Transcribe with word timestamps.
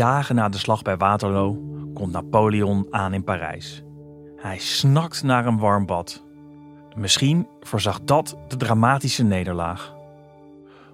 Dagen 0.00 0.34
na 0.34 0.48
de 0.48 0.58
slag 0.58 0.82
bij 0.82 0.96
Waterloo 0.96 1.58
komt 1.94 2.12
Napoleon 2.12 2.86
aan 2.90 3.14
in 3.14 3.24
Parijs. 3.24 3.82
Hij 4.36 4.58
snakt 4.58 5.22
naar 5.22 5.46
een 5.46 5.58
warm 5.58 5.86
bad. 5.86 6.24
Misschien 6.96 7.48
voorzag 7.60 8.00
dat 8.04 8.36
de 8.48 8.56
dramatische 8.56 9.24
nederlaag. 9.24 9.94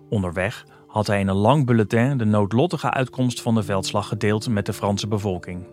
Onderweg 0.09 0.67
had 0.87 1.07
hij 1.07 1.21
in 1.21 1.29
een 1.29 1.37
lang 1.37 1.67
bulletin 1.67 2.17
de 2.17 2.25
noodlottige 2.25 2.91
uitkomst 2.91 3.43
van 3.43 3.55
de 3.55 3.62
veldslag 3.62 4.09
gedeeld 4.09 4.49
met 4.49 4.67
de 4.67 4.73
Franse 4.73 5.09
bevolking. 5.09 5.67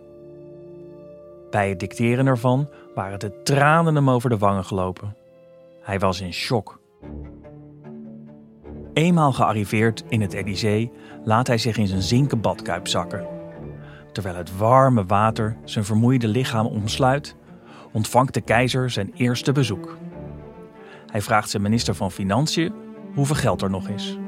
Bij 1.50 1.68
het 1.68 1.80
dicteren 1.80 2.26
ervan 2.26 2.68
waren 2.94 3.18
de 3.18 3.42
tranen 3.42 3.94
hem 3.94 4.10
over 4.10 4.30
de 4.30 4.38
wangen 4.38 4.64
gelopen. 4.64 5.16
Hij 5.80 5.98
was 5.98 6.20
in 6.20 6.32
shock. 6.32 6.80
Eenmaal 8.94 9.32
gearriveerd 9.32 10.04
in 10.08 10.20
het 10.20 10.32
Elysée 10.32 10.90
laat 11.24 11.46
hij 11.46 11.58
zich 11.58 11.76
in 11.76 11.86
zijn 11.86 12.02
zinken 12.02 12.40
badkuip 12.40 12.88
zakken. 12.88 13.26
Terwijl 14.12 14.36
het 14.36 14.56
warme 14.56 15.04
water 15.04 15.56
zijn 15.64 15.84
vermoeide 15.84 16.28
lichaam 16.28 16.66
omsluit, 16.66 17.36
ontvangt 17.92 18.34
de 18.34 18.40
keizer 18.40 18.90
zijn 18.90 19.12
eerste 19.14 19.52
bezoek. 19.52 19.98
Hij 21.06 21.22
vraagt 21.22 21.50
zijn 21.50 21.62
minister 21.62 21.94
van 21.94 22.10
Financiën 22.10 22.72
hoeveel 23.14 23.36
geld 23.36 23.62
er 23.62 23.70
nog 23.70 23.88
is. 23.88 24.18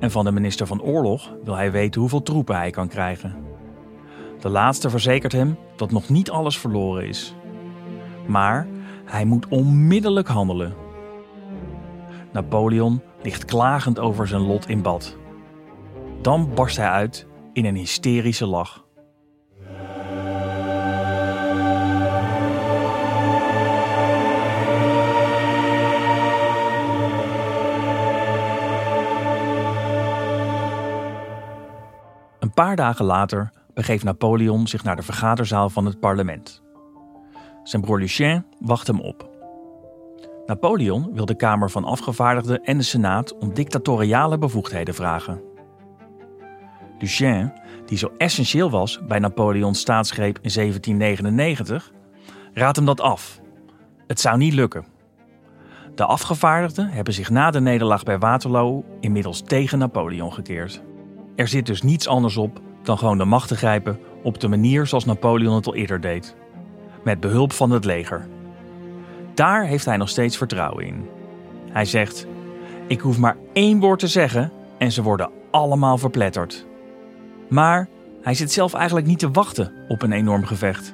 En 0.00 0.10
van 0.10 0.24
de 0.24 0.32
minister 0.32 0.66
van 0.66 0.82
Oorlog 0.82 1.32
wil 1.44 1.54
hij 1.56 1.72
weten 1.72 2.00
hoeveel 2.00 2.22
troepen 2.22 2.56
hij 2.56 2.70
kan 2.70 2.88
krijgen. 2.88 3.36
De 4.40 4.48
laatste 4.48 4.90
verzekert 4.90 5.32
hem 5.32 5.58
dat 5.76 5.90
nog 5.90 6.08
niet 6.08 6.30
alles 6.30 6.58
verloren 6.58 7.06
is. 7.08 7.34
Maar 8.26 8.66
hij 9.04 9.24
moet 9.24 9.48
onmiddellijk 9.48 10.28
handelen. 10.28 10.74
Napoleon 12.32 13.00
ligt 13.22 13.44
klagend 13.44 13.98
over 13.98 14.28
zijn 14.28 14.40
lot 14.40 14.68
in 14.68 14.82
bad. 14.82 15.16
Dan 16.20 16.54
barst 16.54 16.76
hij 16.76 16.88
uit 16.88 17.26
in 17.52 17.64
een 17.64 17.76
hysterische 17.76 18.46
lach. 18.46 18.84
Een 32.38 32.52
paar 32.54 32.76
dagen 32.76 33.04
later 33.04 33.52
begeeft 33.74 34.04
Napoleon 34.04 34.66
zich 34.66 34.84
naar 34.84 34.96
de 34.96 35.02
vergaderzaal 35.02 35.70
van 35.70 35.84
het 35.86 36.00
parlement. 36.00 36.62
Zijn 37.62 37.82
broer 37.82 37.98
Lucien 37.98 38.44
wacht 38.60 38.86
hem 38.86 39.00
op. 39.00 39.31
Napoleon 40.46 41.10
wil 41.12 41.24
de 41.24 41.34
Kamer 41.34 41.70
van 41.70 41.84
Afgevaardigden 41.84 42.64
en 42.64 42.78
de 42.78 42.84
Senaat 42.84 43.38
om 43.38 43.54
dictatoriale 43.54 44.38
bevoegdheden 44.38 44.94
vragen. 44.94 45.42
Lucien, 46.98 47.52
die 47.86 47.98
zo 47.98 48.12
essentieel 48.18 48.70
was 48.70 49.00
bij 49.06 49.18
Napoleons 49.18 49.80
staatsgreep 49.80 50.38
in 50.42 50.50
1799, 50.54 51.92
raadt 52.52 52.76
hem 52.76 52.86
dat 52.86 53.00
af. 53.00 53.40
Het 54.06 54.20
zou 54.20 54.36
niet 54.38 54.52
lukken. 54.52 54.84
De 55.94 56.04
afgevaardigden 56.04 56.88
hebben 56.88 57.14
zich 57.14 57.30
na 57.30 57.50
de 57.50 57.60
nederlaag 57.60 58.02
bij 58.02 58.18
Waterloo 58.18 58.84
inmiddels 59.00 59.40
tegen 59.42 59.78
Napoleon 59.78 60.32
gekeerd. 60.32 60.82
Er 61.36 61.48
zit 61.48 61.66
dus 61.66 61.82
niets 61.82 62.08
anders 62.08 62.36
op 62.36 62.60
dan 62.82 62.98
gewoon 62.98 63.18
de 63.18 63.24
macht 63.24 63.48
te 63.48 63.56
grijpen 63.56 63.98
op 64.22 64.40
de 64.40 64.48
manier 64.48 64.86
zoals 64.86 65.04
Napoleon 65.04 65.54
het 65.54 65.66
al 65.66 65.74
eerder 65.74 66.00
deed. 66.00 66.36
Met 67.04 67.20
behulp 67.20 67.52
van 67.52 67.70
het 67.70 67.84
leger. 67.84 68.28
Daar 69.34 69.64
heeft 69.64 69.84
hij 69.84 69.96
nog 69.96 70.08
steeds 70.08 70.36
vertrouwen 70.36 70.86
in. 70.86 71.08
Hij 71.70 71.84
zegt: 71.84 72.26
Ik 72.86 73.00
hoef 73.00 73.18
maar 73.18 73.36
één 73.52 73.80
woord 73.80 73.98
te 73.98 74.06
zeggen 74.06 74.52
en 74.78 74.92
ze 74.92 75.02
worden 75.02 75.30
allemaal 75.50 75.98
verpletterd. 75.98 76.66
Maar 77.48 77.88
hij 78.22 78.34
zit 78.34 78.52
zelf 78.52 78.74
eigenlijk 78.74 79.06
niet 79.06 79.18
te 79.18 79.30
wachten 79.30 79.72
op 79.88 80.02
een 80.02 80.12
enorm 80.12 80.44
gevecht. 80.44 80.92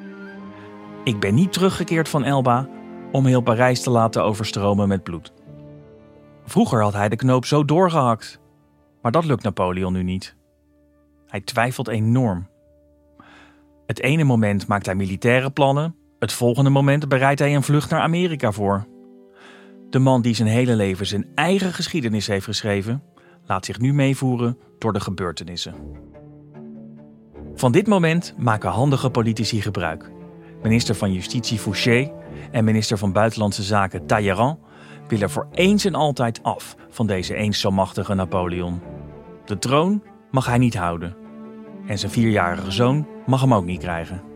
Ik 1.04 1.20
ben 1.20 1.34
niet 1.34 1.52
teruggekeerd 1.52 2.08
van 2.08 2.24
Elba 2.24 2.68
om 3.12 3.26
heel 3.26 3.40
Parijs 3.40 3.82
te 3.82 3.90
laten 3.90 4.24
overstromen 4.24 4.88
met 4.88 5.02
bloed. 5.02 5.32
Vroeger 6.44 6.82
had 6.82 6.92
hij 6.92 7.08
de 7.08 7.16
knoop 7.16 7.44
zo 7.44 7.64
doorgehakt, 7.64 8.40
maar 9.02 9.12
dat 9.12 9.24
lukt 9.24 9.42
Napoleon 9.42 9.92
nu 9.92 10.02
niet. 10.02 10.36
Hij 11.26 11.40
twijfelt 11.40 11.88
enorm. 11.88 12.48
Het 13.86 14.00
ene 14.00 14.24
moment 14.24 14.66
maakt 14.66 14.86
hij 14.86 14.94
militaire 14.94 15.50
plannen, 15.50 15.94
het 16.18 16.32
volgende 16.32 16.70
moment 16.70 17.08
bereidt 17.08 17.40
hij 17.40 17.54
een 17.54 17.62
vlucht 17.62 17.90
naar 17.90 18.00
Amerika 18.00 18.52
voor. 18.52 18.86
De 19.90 19.98
man 19.98 20.22
die 20.22 20.34
zijn 20.34 20.48
hele 20.48 20.76
leven 20.76 21.06
zijn 21.06 21.26
eigen 21.34 21.72
geschiedenis 21.72 22.26
heeft 22.26 22.44
geschreven, 22.44 23.02
laat 23.46 23.64
zich 23.64 23.78
nu 23.78 23.92
meevoeren 23.92 24.58
door 24.78 24.92
de 24.92 25.00
gebeurtenissen. 25.00 25.74
Van 27.54 27.72
dit 27.72 27.86
moment 27.86 28.34
maken 28.36 28.70
handige 28.70 29.10
politici 29.10 29.62
gebruik. 29.62 30.10
Minister 30.62 30.94
van 30.94 31.12
Justitie 31.12 31.58
Fouché 31.58 32.12
en 32.50 32.64
minister 32.64 32.98
van 32.98 33.12
Buitenlandse 33.12 33.62
Zaken 33.62 34.06
Talleyrand 34.06 34.58
willen 35.08 35.30
voor 35.30 35.48
eens 35.52 35.84
en 35.84 35.94
altijd 35.94 36.42
af 36.42 36.76
van 36.90 37.06
deze 37.06 37.34
eens 37.34 37.60
zo 37.60 37.70
machtige 37.70 38.14
Napoleon. 38.14 38.80
De 39.44 39.58
troon 39.58 40.02
mag 40.30 40.46
hij 40.46 40.58
niet 40.58 40.76
houden. 40.76 41.16
En 41.86 41.98
zijn 41.98 42.12
vierjarige 42.12 42.70
zoon 42.70 43.06
mag 43.26 43.40
hem 43.40 43.54
ook 43.54 43.64
niet 43.64 43.80
krijgen. 43.80 44.27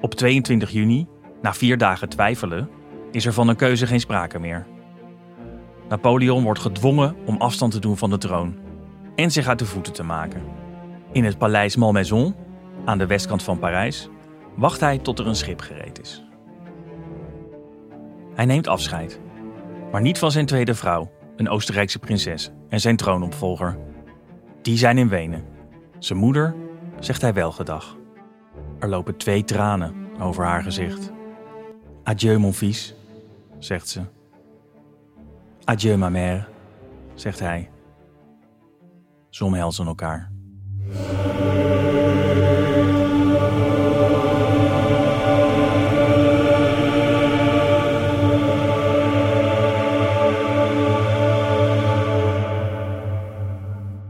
Op 0.00 0.14
22 0.14 0.70
juni, 0.70 1.06
na 1.42 1.54
vier 1.54 1.78
dagen 1.78 2.08
twijfelen, 2.08 2.70
is 3.10 3.26
er 3.26 3.32
van 3.32 3.48
een 3.48 3.56
keuze 3.56 3.86
geen 3.86 4.00
sprake 4.00 4.38
meer. 4.38 4.66
Napoleon 5.88 6.44
wordt 6.44 6.60
gedwongen 6.60 7.16
om 7.26 7.36
afstand 7.36 7.72
te 7.72 7.78
doen 7.78 7.96
van 7.96 8.10
de 8.10 8.18
troon 8.18 8.58
en 9.16 9.30
zich 9.30 9.46
uit 9.46 9.58
de 9.58 9.66
voeten 9.66 9.92
te 9.92 10.02
maken. 10.02 10.42
In 11.12 11.24
het 11.24 11.38
paleis 11.38 11.76
Malmaison, 11.76 12.34
aan 12.84 12.98
de 12.98 13.06
westkant 13.06 13.42
van 13.42 13.58
Parijs, 13.58 14.08
wacht 14.56 14.80
hij 14.80 14.98
tot 14.98 15.18
er 15.18 15.26
een 15.26 15.36
schip 15.36 15.60
gereed 15.60 16.00
is. 16.00 16.24
Hij 18.34 18.44
neemt 18.44 18.68
afscheid, 18.68 19.20
maar 19.92 20.00
niet 20.00 20.18
van 20.18 20.30
zijn 20.30 20.46
tweede 20.46 20.74
vrouw, 20.74 21.10
een 21.36 21.48
Oostenrijkse 21.48 21.98
prinses, 21.98 22.50
en 22.68 22.80
zijn 22.80 22.96
troonopvolger. 22.96 23.78
Die 24.62 24.78
zijn 24.78 24.98
in 24.98 25.08
Wenen. 25.08 25.44
Zijn 25.98 26.18
moeder 26.18 26.54
zegt 26.98 27.22
hij 27.22 27.32
wel 27.32 27.52
gedag. 27.52 27.98
Er 28.80 28.88
lopen 28.88 29.16
twee 29.16 29.44
tranen 29.44 29.94
over 30.20 30.44
haar 30.44 30.62
gezicht. 30.62 31.10
Adieu, 32.02 32.38
mon 32.38 32.52
fils, 32.52 32.94
zegt 33.58 33.88
ze. 33.88 34.00
Adieu, 35.64 35.96
ma 35.96 36.08
mère, 36.08 36.46
zegt 37.14 37.38
hij. 37.38 37.70
Ze 39.28 39.44
omhelzen 39.44 39.86
elkaar. 39.86 40.30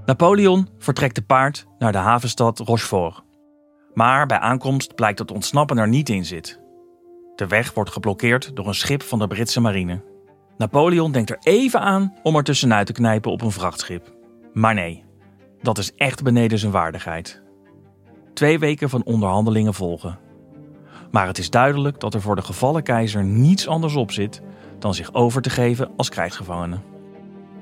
Napoleon 0.05 0.69
vertrekt 0.79 1.15
te 1.15 1.23
paard 1.23 1.67
naar 1.79 1.93
de 1.93 1.99
havenstad 1.99 2.59
Rochefort. 2.59 3.23
Maar 4.01 4.27
bij 4.27 4.39
aankomst 4.39 4.95
blijkt 4.95 5.19
dat 5.19 5.31
ontsnappen 5.31 5.79
er 5.79 5.89
niet 5.89 6.09
in 6.09 6.25
zit. 6.25 6.61
De 7.35 7.47
weg 7.47 7.75
wordt 7.75 7.91
geblokkeerd 7.91 8.57
door 8.57 8.67
een 8.67 8.75
schip 8.75 9.03
van 9.03 9.19
de 9.19 9.27
Britse 9.27 9.61
marine. 9.61 10.03
Napoleon 10.57 11.13
denkt 11.13 11.31
er 11.31 11.39
even 11.41 11.81
aan 11.81 12.15
om 12.23 12.37
er 12.37 12.43
tussenuit 12.43 12.87
te 12.87 12.93
knijpen 12.93 13.31
op 13.31 13.43
een 13.43 13.51
vrachtschip. 13.51 14.15
Maar 14.53 14.75
nee, 14.75 15.05
dat 15.63 15.79
is 15.79 15.95
echt 15.95 16.23
beneden 16.23 16.59
zijn 16.59 16.73
waardigheid. 16.73 17.43
Twee 18.35 18.59
weken 18.59 18.91
van 18.91 19.05
onderhandelingen 19.05 19.75
volgen. 19.75 20.19
Maar 21.11 21.27
het 21.27 21.39
is 21.39 21.51
duidelijk 21.51 22.01
dat 22.01 22.15
er 22.15 22.21
voor 22.21 22.37
de 22.37 22.43
gevallen 22.43 22.83
keizer 22.83 23.25
niets 23.25 23.69
anders 23.69 23.95
op 23.97 24.13
zit 24.13 24.43
dan 24.79 24.95
zich 24.95 25.15
over 25.15 25.43
te 25.43 25.51
geven 25.51 25.91
als 25.97 26.09
krijgsgevangene. 26.09 26.79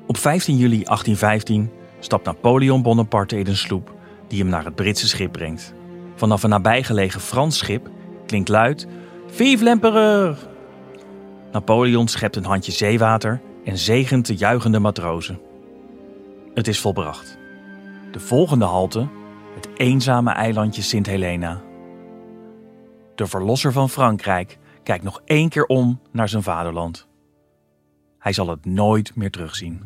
Op 0.06 0.16
15 0.16 0.56
juli 0.56 0.84
1815 0.84 1.70
stapt 1.98 2.24
Napoleon 2.24 2.82
Bonaparte 2.82 3.38
in 3.38 3.46
een 3.46 3.56
sloep 3.56 3.94
die 4.28 4.40
hem 4.40 4.48
naar 4.48 4.64
het 4.64 4.74
Britse 4.74 5.08
schip 5.08 5.32
brengt. 5.32 5.76
Vanaf 6.18 6.42
een 6.42 6.50
nabijgelegen 6.50 7.20
Frans 7.20 7.58
schip 7.58 7.88
klinkt 8.26 8.48
luid: 8.48 8.86
Vive 9.26 9.64
l'empereur! 9.64 10.38
Napoleon 11.52 12.08
schept 12.08 12.36
een 12.36 12.44
handje 12.44 12.72
zeewater 12.72 13.40
en 13.64 13.78
zegent 13.78 14.26
de 14.26 14.36
juichende 14.36 14.78
matrozen. 14.78 15.40
Het 16.54 16.68
is 16.68 16.80
volbracht. 16.80 17.38
De 18.12 18.20
volgende 18.20 18.64
halte, 18.64 19.08
het 19.54 19.68
eenzame 19.76 20.30
eilandje 20.30 20.82
Sint 20.82 21.06
Helena. 21.06 21.62
De 23.14 23.26
verlosser 23.26 23.72
van 23.72 23.90
Frankrijk 23.90 24.58
kijkt 24.82 25.04
nog 25.04 25.22
één 25.24 25.48
keer 25.48 25.64
om 25.64 26.00
naar 26.10 26.28
zijn 26.28 26.42
vaderland. 26.42 27.06
Hij 28.18 28.32
zal 28.32 28.48
het 28.48 28.64
nooit 28.64 29.16
meer 29.16 29.30
terugzien. 29.30 29.82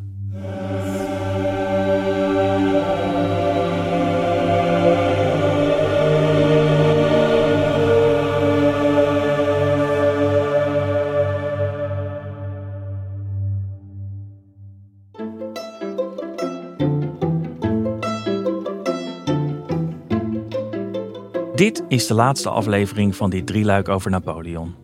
Is 21.92 22.06
de 22.06 22.14
laatste 22.14 22.48
aflevering 22.48 23.16
van 23.16 23.30
dit 23.30 23.46
drieluik 23.46 23.88
over 23.88 24.10
Napoleon. 24.10 24.74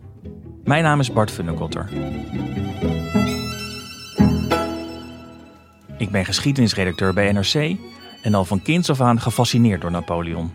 Mijn 0.63 0.83
naam 0.83 0.99
is 0.99 1.13
Bart 1.13 1.31
Funnekotter. 1.31 1.89
Ik 5.97 6.11
ben 6.11 6.25
geschiedenisredacteur 6.25 7.13
bij 7.13 7.31
NRC 7.31 7.77
en 8.23 8.33
al 8.33 8.45
van 8.45 8.61
kinds 8.61 8.89
af 8.89 9.01
aan 9.01 9.19
gefascineerd 9.19 9.81
door 9.81 9.91
Napoleon, 9.91 10.51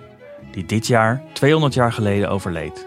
die 0.52 0.66
dit 0.66 0.86
jaar 0.86 1.22
200 1.32 1.74
jaar 1.74 1.92
geleden 1.92 2.30
overleed. 2.30 2.86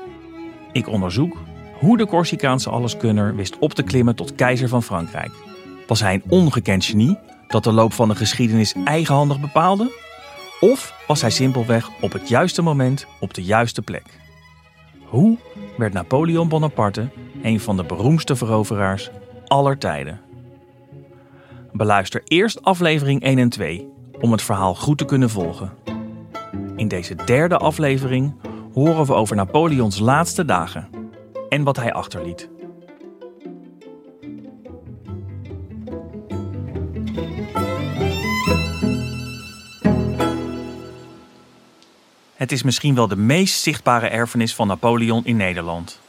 Ik 0.72 0.88
onderzoek 0.88 1.38
hoe 1.80 1.98
de 1.98 2.08
Corsicaanse 2.08 2.70
alleskunner 2.70 3.36
wist 3.36 3.60
op 3.60 3.74
te 3.74 3.84
klimmen 3.84 4.16
tot 4.16 4.36
keizer 4.36 4.68
van 4.70 4.84
Frankrijk. 4.84 5.32
Was 5.88 6.00
hij 6.00 6.14
een 6.14 6.24
ongekend 6.30 6.86
genie 6.86 7.18
dat 7.48 7.64
de 7.64 7.72
loop 7.72 7.94
van 7.94 8.08
de 8.08 8.16
geschiedenis 8.16 8.74
eigenhandig 8.84 9.40
bepaalde? 9.40 10.07
Of 10.60 11.04
was 11.08 11.22
hij 11.22 11.30
simpelweg 11.30 11.90
op 12.02 12.12
het 12.12 12.30
juiste 12.30 12.62
moment 12.62 13.08
op 13.20 13.34
de 13.34 13.44
juiste 13.44 13.82
plek? 13.82 14.20
Hoe 15.06 15.38
werd 15.78 15.94
Napoleon 15.94 16.50
Bonaparte 16.50 17.10
een 17.42 17.60
van 17.60 17.78
de 17.78 17.84
beroemdste 17.84 18.36
veroveraars 18.36 19.10
aller 19.46 19.78
tijden? 19.78 20.22
Beluister 21.72 22.22
eerst 22.24 22.64
aflevering 22.64 23.22
1 23.22 23.38
en 23.38 23.50
2 23.50 23.88
om 24.20 24.32
het 24.32 24.42
verhaal 24.42 24.76
goed 24.76 24.98
te 24.98 25.06
kunnen 25.06 25.30
volgen. 25.30 25.74
In 26.76 26.88
deze 26.88 27.16
derde 27.16 27.58
aflevering 27.58 28.34
horen 28.74 29.06
we 29.06 29.14
over 29.14 29.36
Napoleons 29.36 30.00
laatste 30.00 30.46
dagen 30.46 30.90
en 31.50 31.64
wat 31.64 31.78
hij 31.78 31.94
achterliet. 31.94 32.50
Het 42.38 42.52
is 42.52 42.64
misschien 42.64 42.96
wel 42.96 43.08
de 43.08 43.16
meest 43.16 43.62
zichtbare 43.62 44.08
erfenis 44.08 44.56
van 44.56 44.68
Napoleon 44.68 45.26
in 45.26 45.38
Nederland: 45.38 46.00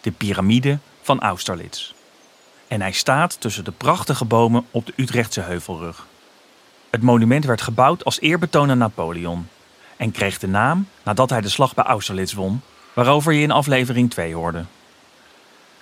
de 0.00 0.10
piramide 0.10 0.78
van 1.02 1.20
Austerlitz. 1.20 1.92
En 2.68 2.80
hij 2.80 2.92
staat 2.92 3.40
tussen 3.40 3.64
de 3.64 3.72
prachtige 3.72 4.24
bomen 4.24 4.66
op 4.70 4.86
de 4.86 4.92
Utrechtse 4.96 5.40
heuvelrug. 5.40 6.06
Het 6.90 7.02
monument 7.02 7.44
werd 7.44 7.60
gebouwd 7.60 8.04
als 8.04 8.20
eerbetoon 8.20 8.70
aan 8.70 8.78
Napoleon 8.78 9.48
en 9.96 10.10
kreeg 10.10 10.38
de 10.38 10.48
naam 10.48 10.88
nadat 11.02 11.30
hij 11.30 11.40
de 11.40 11.48
slag 11.48 11.74
bij 11.74 11.84
Austerlitz 11.84 12.32
won, 12.32 12.60
waarover 12.92 13.32
je 13.32 13.42
in 13.42 13.50
aflevering 13.50 14.10
2 14.10 14.34
hoorde. 14.34 14.64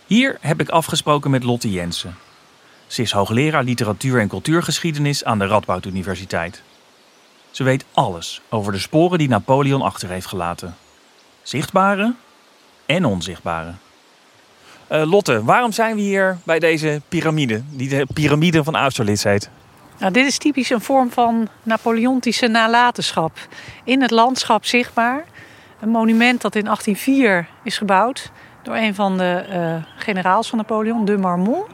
Hier 0.06 0.36
heb 0.40 0.60
ik 0.60 0.68
afgesproken 0.68 1.30
met 1.30 1.42
Lotte 1.42 1.70
Jensen. 1.70 2.16
Ze 2.86 3.02
is 3.02 3.12
hoogleraar 3.12 3.64
literatuur 3.64 4.20
en 4.20 4.28
cultuurgeschiedenis 4.28 5.24
aan 5.24 5.38
de 5.38 5.46
Radboud 5.46 5.86
Universiteit. 5.86 6.62
Ze 7.52 7.62
weet 7.62 7.84
alles 7.92 8.40
over 8.48 8.72
de 8.72 8.78
sporen 8.78 9.18
die 9.18 9.28
Napoleon 9.28 9.82
achter 9.82 10.08
heeft 10.08 10.26
gelaten. 10.26 10.76
Zichtbare 11.42 12.14
en 12.86 13.04
onzichtbare. 13.04 13.72
Uh, 14.92 15.02
Lotte, 15.10 15.44
waarom 15.44 15.72
zijn 15.72 15.96
we 15.96 16.00
hier 16.00 16.38
bij 16.44 16.58
deze 16.58 17.00
piramide, 17.08 17.62
die 17.70 17.88
de 17.88 18.06
piramide 18.14 18.64
van 18.64 18.76
Austerlitz 18.76 19.24
heet? 19.24 19.50
Nou, 19.98 20.12
dit 20.12 20.26
is 20.26 20.38
typisch 20.38 20.70
een 20.70 20.80
vorm 20.80 21.10
van 21.10 21.48
Napoleontische 21.62 22.46
nalatenschap. 22.46 23.38
In 23.84 24.02
het 24.02 24.10
landschap 24.10 24.64
zichtbaar. 24.64 25.24
Een 25.80 25.88
monument 25.88 26.40
dat 26.40 26.54
in 26.54 26.64
1804 26.64 27.48
is 27.62 27.78
gebouwd 27.78 28.30
door 28.62 28.76
een 28.76 28.94
van 28.94 29.18
de 29.18 29.44
uh, 29.50 29.74
generaals 29.96 30.48
van 30.48 30.58
Napoleon, 30.58 31.04
de 31.04 31.18
Marmont. 31.18 31.66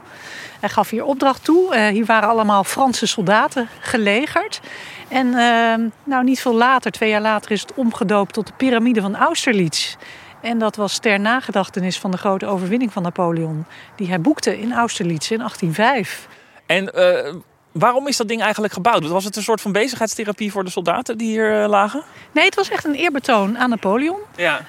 Hij 0.60 0.68
gaf 0.68 0.90
hier 0.90 1.04
opdracht 1.04 1.44
toe. 1.44 1.74
Uh, 1.74 1.86
hier 1.86 2.04
waren 2.04 2.28
allemaal 2.28 2.64
Franse 2.64 3.06
soldaten 3.06 3.68
gelegerd. 3.80 4.60
En 5.08 5.26
uh, 5.26 5.74
nou, 6.04 6.24
niet 6.24 6.40
veel 6.40 6.54
later, 6.54 6.90
twee 6.90 7.10
jaar 7.10 7.20
later, 7.20 7.50
is 7.50 7.60
het 7.60 7.74
omgedoopt 7.74 8.32
tot 8.32 8.46
de 8.46 8.52
piramide 8.56 9.00
van 9.00 9.16
Austerlitz. 9.16 9.96
En 10.40 10.58
dat 10.58 10.76
was 10.76 10.98
ter 10.98 11.20
nagedachtenis 11.20 11.98
van 11.98 12.10
de 12.10 12.16
grote 12.16 12.46
overwinning 12.46 12.92
van 12.92 13.02
Napoleon. 13.02 13.64
Die 13.96 14.08
hij 14.08 14.20
boekte 14.20 14.60
in 14.60 14.72
Austerlitz 14.72 15.30
in 15.30 15.38
1805. 15.38 16.28
En 16.66 16.90
uh, 16.94 17.34
waarom 17.78 18.06
is 18.06 18.16
dat 18.16 18.28
ding 18.28 18.42
eigenlijk 18.42 18.72
gebouwd? 18.72 19.06
Was 19.06 19.24
het 19.24 19.36
een 19.36 19.42
soort 19.42 19.60
van 19.60 19.72
bezigheidstherapie 19.72 20.52
voor 20.52 20.64
de 20.64 20.70
soldaten 20.70 21.18
die 21.18 21.28
hier 21.28 21.62
uh, 21.62 21.68
lagen? 21.68 22.02
Nee, 22.32 22.44
het 22.44 22.54
was 22.54 22.70
echt 22.70 22.84
een 22.84 22.94
eerbetoon 22.94 23.58
aan 23.58 23.70
Napoleon. 23.70 24.18
Ja. 24.36 24.60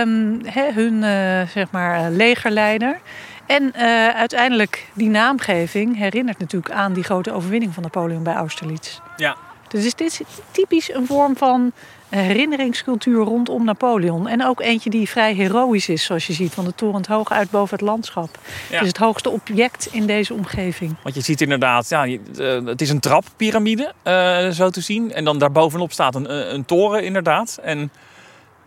Um, 0.00 0.40
he, 0.44 0.72
hun 0.72 0.94
uh, 0.94 1.48
zeg 1.48 1.70
maar, 1.70 2.10
legerleider. 2.10 3.00
En 3.46 3.74
uiteindelijk 4.14 4.86
die 4.92 5.08
naamgeving 5.08 5.96
herinnert 5.96 6.38
natuurlijk 6.38 6.74
aan 6.74 6.92
die 6.92 7.04
grote 7.04 7.32
overwinning 7.32 7.74
van 7.74 7.82
Napoleon 7.82 8.22
bij 8.22 8.34
Austerlitz. 8.34 8.98
Ja. 9.16 9.36
Dus 9.82 9.94
dit 9.94 10.00
is 10.00 10.20
typisch 10.50 10.92
een 10.92 11.06
vorm 11.06 11.36
van 11.36 11.72
herinneringscultuur 12.08 13.24
rondom 13.24 13.64
Napoleon. 13.64 14.28
En 14.28 14.46
ook 14.46 14.60
eentje 14.60 14.90
die 14.90 15.08
vrij 15.08 15.34
heroïs 15.34 15.88
is, 15.88 16.04
zoals 16.04 16.26
je 16.26 16.32
ziet. 16.32 16.54
Want 16.54 16.68
de 16.68 16.74
torent 16.74 17.06
hoog 17.06 17.32
uit 17.32 17.50
boven 17.50 17.78
het 17.78 17.86
landschap. 17.86 18.38
Het 18.70 18.80
is 18.80 18.88
het 18.88 18.96
hoogste 18.96 19.30
object 19.30 19.88
in 19.90 20.06
deze 20.06 20.34
omgeving. 20.34 20.96
Want 21.02 21.14
je 21.14 21.20
ziet 21.20 21.40
inderdaad, 21.40 21.88
ja, 21.88 22.06
eh, 22.06 22.18
het 22.64 22.80
is 22.80 22.90
een 22.90 23.00
trappyramide, 23.00 23.92
uh, 24.04 24.48
zo 24.48 24.70
te 24.70 24.80
zien. 24.80 25.12
En 25.12 25.24
dan 25.24 25.38
daarbovenop 25.38 25.92
staat 25.92 26.14
een, 26.14 26.54
een 26.54 26.64
toren, 26.64 27.04
inderdaad. 27.04 27.58
En 27.62 27.90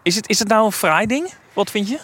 is 0.01 0.15
het, 0.15 0.29
is 0.29 0.39
het 0.39 0.47
nou 0.47 0.65
een 0.65 0.71
fraai 0.71 1.05
ding? 1.05 1.33
Wat 1.53 1.71
vind 1.71 1.89
je? 1.89 1.99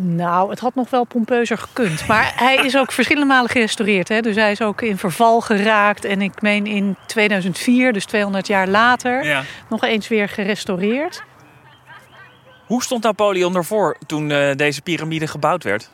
Nou, 0.00 0.50
het 0.50 0.58
had 0.58 0.74
nog 0.74 0.90
wel 0.90 1.04
pompeuzer 1.04 1.58
gekund. 1.58 2.06
Maar 2.06 2.32
hij 2.36 2.56
is 2.56 2.76
ook 2.76 2.92
verschillende 2.92 3.28
malen 3.28 3.50
gerestaureerd. 3.50 4.08
Hè? 4.08 4.20
Dus 4.20 4.36
hij 4.36 4.50
is 4.50 4.62
ook 4.62 4.82
in 4.82 4.98
verval 4.98 5.40
geraakt. 5.40 6.04
En 6.04 6.22
ik 6.22 6.42
meen 6.42 6.66
in 6.66 6.96
2004, 7.06 7.92
dus 7.92 8.04
200 8.04 8.46
jaar 8.46 8.68
later, 8.68 9.24
ja. 9.24 9.42
nog 9.68 9.84
eens 9.84 10.08
weer 10.08 10.28
gerestaureerd. 10.28 11.22
Hoe 12.66 12.82
stond 12.82 13.02
Napoleon 13.02 13.56
ervoor 13.56 13.96
toen 14.06 14.30
uh, 14.30 14.54
deze 14.54 14.82
piramide 14.82 15.26
gebouwd 15.26 15.62
werd? 15.64 15.90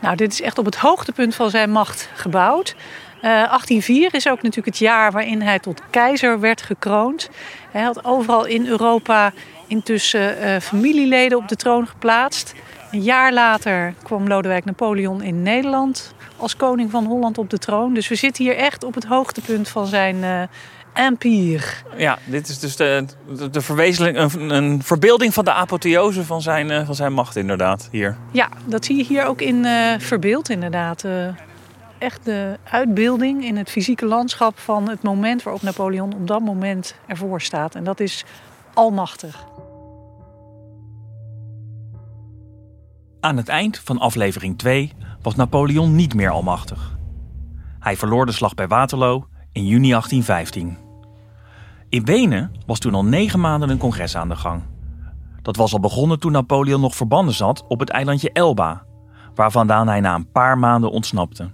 Nou, 0.00 0.16
dit 0.16 0.32
is 0.32 0.40
echt 0.40 0.58
op 0.58 0.64
het 0.64 0.76
hoogtepunt 0.76 1.34
van 1.34 1.50
zijn 1.50 1.70
macht 1.70 2.08
gebouwd. 2.14 2.74
Uh, 3.16 3.22
1804 3.22 4.14
is 4.14 4.28
ook 4.28 4.42
natuurlijk 4.42 4.66
het 4.66 4.78
jaar 4.78 5.12
waarin 5.12 5.42
hij 5.42 5.58
tot 5.58 5.82
keizer 5.90 6.40
werd 6.40 6.62
gekroond. 6.62 7.30
Hij 7.70 7.82
had 7.82 8.04
overal 8.04 8.44
in 8.44 8.66
Europa 8.66 9.32
intussen 9.66 10.38
uh, 10.38 10.56
familieleden 10.60 11.38
op 11.38 11.48
de 11.48 11.56
troon 11.56 11.86
geplaatst. 11.86 12.54
Een 12.90 13.02
jaar 13.02 13.32
later 13.32 13.94
kwam 14.02 14.28
Lodewijk 14.28 14.64
Napoleon 14.64 15.22
in 15.22 15.42
Nederland 15.42 16.14
als 16.36 16.56
koning 16.56 16.90
van 16.90 17.04
Holland 17.04 17.38
op 17.38 17.50
de 17.50 17.58
troon. 17.58 17.94
Dus 17.94 18.08
we 18.08 18.14
zitten 18.14 18.44
hier 18.44 18.56
echt 18.56 18.84
op 18.84 18.94
het 18.94 19.04
hoogtepunt 19.04 19.68
van 19.68 19.86
zijn 19.86 20.16
uh, 20.16 20.42
empire. 20.92 21.66
Ja, 21.96 22.18
dit 22.24 22.48
is 22.48 22.58
dus 22.58 22.76
de, 22.76 23.04
de, 23.36 23.50
de 23.50 23.60
verwezenlijk, 23.60 24.16
een, 24.16 24.50
een, 24.50 24.82
verbeelding 24.82 25.34
van 25.34 25.44
de 25.44 25.52
apotheose 25.52 26.24
van 26.24 26.42
zijn, 26.42 26.70
uh, 26.70 26.86
van 26.86 26.94
zijn 26.94 27.12
macht 27.12 27.36
inderdaad 27.36 27.88
hier. 27.90 28.16
Ja, 28.30 28.48
dat 28.64 28.84
zie 28.84 28.96
je 28.96 29.04
hier 29.04 29.24
ook 29.24 29.40
in 29.40 29.64
uh, 29.64 29.92
verbeeld 29.98 30.48
inderdaad. 30.48 31.04
echt 31.98 32.24
de 32.24 32.58
uitbeelding 32.70 33.44
in 33.44 33.56
het 33.56 33.70
fysieke 33.70 34.06
landschap 34.06 34.58
van 34.58 34.88
het 34.88 35.02
moment 35.02 35.42
waarop 35.42 35.62
Napoleon 35.62 36.14
op 36.14 36.26
dat 36.26 36.40
moment 36.40 36.94
ervoor 37.06 37.40
staat. 37.40 37.74
En 37.74 37.84
dat 37.84 38.00
is 38.00 38.24
almachtig. 38.74 39.44
Aan 43.20 43.36
het 43.36 43.48
eind 43.48 43.78
van 43.78 43.98
aflevering 43.98 44.58
2 44.58 44.92
was 45.22 45.34
Napoleon 45.34 45.94
niet 45.94 46.14
meer 46.14 46.30
almachtig. 46.30 46.98
Hij 47.78 47.96
verloor 47.96 48.26
de 48.26 48.32
slag 48.32 48.54
bij 48.54 48.68
Waterloo 48.68 49.26
in 49.52 49.66
juni 49.66 49.88
1815. 49.88 50.78
In 51.88 52.04
Wenen 52.04 52.52
was 52.66 52.78
toen 52.78 52.94
al 52.94 53.04
negen 53.04 53.40
maanden 53.40 53.70
een 53.70 53.78
congres 53.78 54.16
aan 54.16 54.28
de 54.28 54.36
gang. 54.36 54.62
Dat 55.42 55.56
was 55.56 55.72
al 55.72 55.80
begonnen 55.80 56.18
toen 56.18 56.32
Napoleon 56.32 56.80
nog 56.80 56.94
verbannen 56.94 57.34
zat 57.34 57.66
op 57.68 57.80
het 57.80 57.90
eilandje 57.90 58.32
Elba, 58.32 58.84
waar 59.34 59.50
vandaan 59.50 59.88
hij 59.88 60.00
na 60.00 60.14
een 60.14 60.30
paar 60.30 60.58
maanden 60.58 60.90
ontsnapte. 60.90 61.50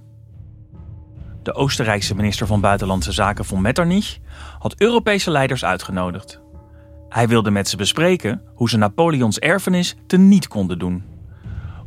De 1.43 1.55
Oostenrijkse 1.55 2.15
minister 2.15 2.47
van 2.47 2.61
Buitenlandse 2.61 3.13
Zaken 3.13 3.45
von 3.45 3.61
Metternich 3.61 4.19
had 4.59 4.81
Europese 4.81 5.31
leiders 5.31 5.65
uitgenodigd. 5.65 6.41
Hij 7.09 7.29
wilde 7.29 7.51
met 7.51 7.69
ze 7.69 7.77
bespreken 7.77 8.43
hoe 8.55 8.69
ze 8.69 8.77
Napoleons 8.77 9.39
erfenis 9.39 9.97
teniet 10.07 10.49
konden 10.49 10.79
doen. 10.79 11.16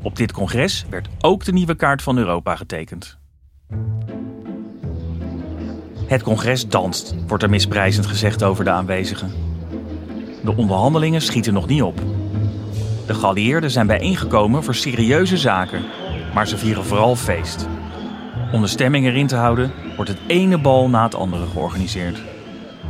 Op 0.02 0.16
dit 0.16 0.32
congres 0.32 0.86
werd 0.90 1.08
ook 1.20 1.44
de 1.44 1.52
nieuwe 1.52 1.76
kaart 1.76 2.02
van 2.02 2.18
Europa 2.18 2.56
getekend. 2.56 3.18
Het 6.06 6.24
congres 6.24 6.68
danst, 6.68 7.16
wordt 7.28 7.44
er 7.44 7.50
misprijzend 7.50 8.06
gezegd 8.06 8.44
over 8.44 8.64
de 8.64 8.70
aanwezigen. 8.70 9.32
De 10.44 10.56
onderhandelingen 10.56 11.22
schieten 11.22 11.54
nog 11.54 11.68
niet 11.68 11.82
op. 11.82 12.02
De 13.06 13.14
geallieerden 13.14 13.72
zijn 13.72 13.88
bijeengekomen 13.88 14.64
voor 14.64 14.76
serieuze 14.76 15.38
zaken, 15.38 15.86
maar 16.34 16.48
ze 16.48 16.58
vieren 16.58 16.86
vooral 16.86 17.16
feest. 17.16 17.68
Om 18.52 18.62
de 18.62 18.68
stemming 18.68 19.06
erin 19.06 19.28
te 19.28 19.36
houden, 19.36 19.72
wordt 19.96 20.12
het 20.12 20.20
ene 20.28 20.58
bal 20.58 20.90
na 20.90 21.04
het 21.04 21.16
andere 21.16 21.46
georganiseerd. 21.46 22.22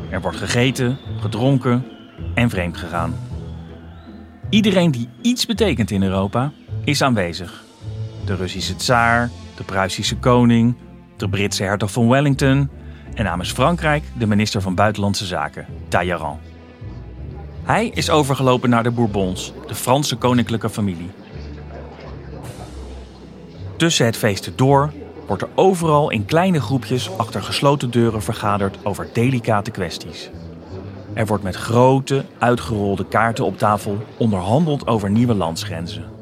Er 0.09 0.21
wordt 0.21 0.37
gegeten, 0.37 0.97
gedronken 1.19 1.85
en 2.33 2.49
vreemd 2.49 2.77
gegaan. 2.77 3.15
Iedereen 4.49 4.91
die 4.91 5.09
iets 5.21 5.45
betekent 5.45 5.91
in 5.91 6.03
Europa 6.03 6.51
is 6.89 7.01
aanwezig. 7.01 7.63
De 8.25 8.35
Russische 8.35 8.75
tsaar, 8.75 9.29
de 9.55 9.63
Pruisische 9.63 10.17
koning, 10.17 10.75
de 11.17 11.29
Britse 11.29 11.63
hertog 11.63 11.91
van 11.91 12.07
Wellington 12.07 12.69
en 13.13 13.23
namens 13.23 13.51
Frankrijk 13.51 14.03
de 14.17 14.27
minister 14.27 14.61
van 14.61 14.75
Buitenlandse 14.75 15.25
Zaken, 15.25 15.65
Talleyrand. 15.87 16.39
Hij 17.63 17.87
is 17.87 18.09
overgelopen 18.09 18.69
naar 18.69 18.83
de 18.83 18.91
Bourbons, 18.91 19.53
de 19.67 19.75
Franse 19.75 20.15
koninklijke 20.15 20.69
familie. 20.69 21.09
Tussen 23.77 24.05
het 24.05 24.17
feesten 24.17 24.53
door 24.55 24.93
wordt 25.27 25.41
er 25.41 25.49
overal 25.55 26.09
in 26.09 26.25
kleine 26.25 26.61
groepjes 26.61 27.17
achter 27.17 27.43
gesloten 27.43 27.89
deuren 27.89 28.21
vergaderd 28.21 28.85
over 28.85 29.07
delicate 29.13 29.71
kwesties. 29.71 30.29
Er 31.13 31.25
wordt 31.25 31.43
met 31.43 31.55
grote, 31.55 32.25
uitgerolde 32.39 33.05
kaarten 33.05 33.45
op 33.45 33.57
tafel 33.57 33.97
onderhandeld 34.17 34.87
over 34.87 35.09
nieuwe 35.09 35.35
landsgrenzen. 35.35 36.18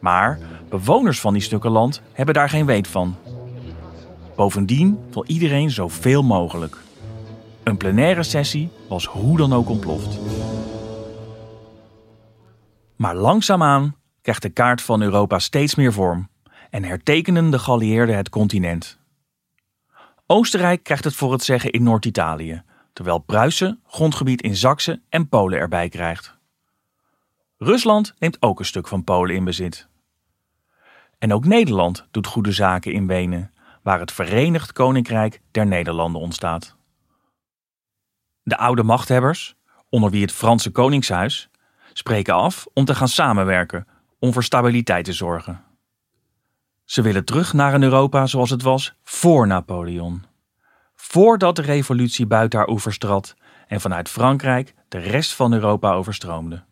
Maar 0.00 0.38
bewoners 0.68 1.20
van 1.20 1.32
die 1.32 1.42
stukken 1.42 1.70
land 1.70 2.02
hebben 2.12 2.34
daar 2.34 2.48
geen 2.48 2.66
weet 2.66 2.88
van. 2.88 3.16
Bovendien 4.36 4.98
wil 5.10 5.24
iedereen 5.26 5.70
zoveel 5.70 6.22
mogelijk. 6.22 6.76
Een 7.62 7.76
plenaire 7.76 8.22
sessie 8.22 8.70
was 8.88 9.06
hoe 9.06 9.36
dan 9.36 9.52
ook 9.52 9.68
ontploft. 9.68 10.18
Maar 12.96 13.14
langzaamaan 13.14 13.96
krijgt 14.22 14.42
de 14.42 14.48
kaart 14.48 14.82
van 14.82 15.02
Europa 15.02 15.38
steeds 15.38 15.74
meer 15.74 15.92
vorm 15.92 16.28
en 16.70 16.84
hertekenen 16.84 17.50
de 17.50 17.58
geallieerden 17.58 18.16
het 18.16 18.28
continent. 18.28 18.98
Oostenrijk 20.26 20.82
krijgt 20.82 21.04
het 21.04 21.14
voor 21.14 21.32
het 21.32 21.42
zeggen 21.42 21.70
in 21.70 21.82
Noord-Italië, 21.82 22.62
terwijl 22.92 23.18
Pruisen 23.18 23.80
grondgebied 23.86 24.42
in 24.42 24.56
Zaksen 24.56 25.02
en 25.08 25.28
Polen 25.28 25.58
erbij 25.58 25.88
krijgt. 25.88 26.37
Rusland 27.58 28.14
neemt 28.18 28.42
ook 28.42 28.58
een 28.58 28.64
stuk 28.64 28.88
van 28.88 29.04
Polen 29.04 29.34
in 29.34 29.44
bezit. 29.44 29.88
En 31.18 31.32
ook 31.32 31.44
Nederland 31.44 32.06
doet 32.10 32.26
goede 32.26 32.52
zaken 32.52 32.92
in 32.92 33.06
Wenen, 33.06 33.52
waar 33.82 34.00
het 34.00 34.12
Verenigd 34.12 34.72
Koninkrijk 34.72 35.40
der 35.50 35.66
Nederlanden 35.66 36.20
ontstaat. 36.20 36.76
De 38.42 38.56
oude 38.56 38.82
machthebbers, 38.82 39.56
onder 39.88 40.10
wie 40.10 40.22
het 40.22 40.32
Franse 40.32 40.70
Koningshuis, 40.70 41.50
spreken 41.92 42.34
af 42.34 42.66
om 42.72 42.84
te 42.84 42.94
gaan 42.94 43.08
samenwerken 43.08 43.86
om 44.18 44.32
voor 44.32 44.44
stabiliteit 44.44 45.04
te 45.04 45.12
zorgen. 45.12 45.64
Ze 46.84 47.02
willen 47.02 47.24
terug 47.24 47.52
naar 47.52 47.74
een 47.74 47.82
Europa 47.82 48.26
zoals 48.26 48.50
het 48.50 48.62
was 48.62 48.94
voor 49.04 49.46
Napoleon. 49.46 50.24
Voordat 50.94 51.56
de 51.56 51.62
revolutie 51.62 52.26
buiten 52.26 52.58
haar 52.58 52.68
oevers 52.68 52.98
trad 52.98 53.34
en 53.66 53.80
vanuit 53.80 54.08
Frankrijk 54.08 54.74
de 54.88 54.98
rest 54.98 55.34
van 55.34 55.52
Europa 55.52 55.92
overstroomde. 55.92 56.66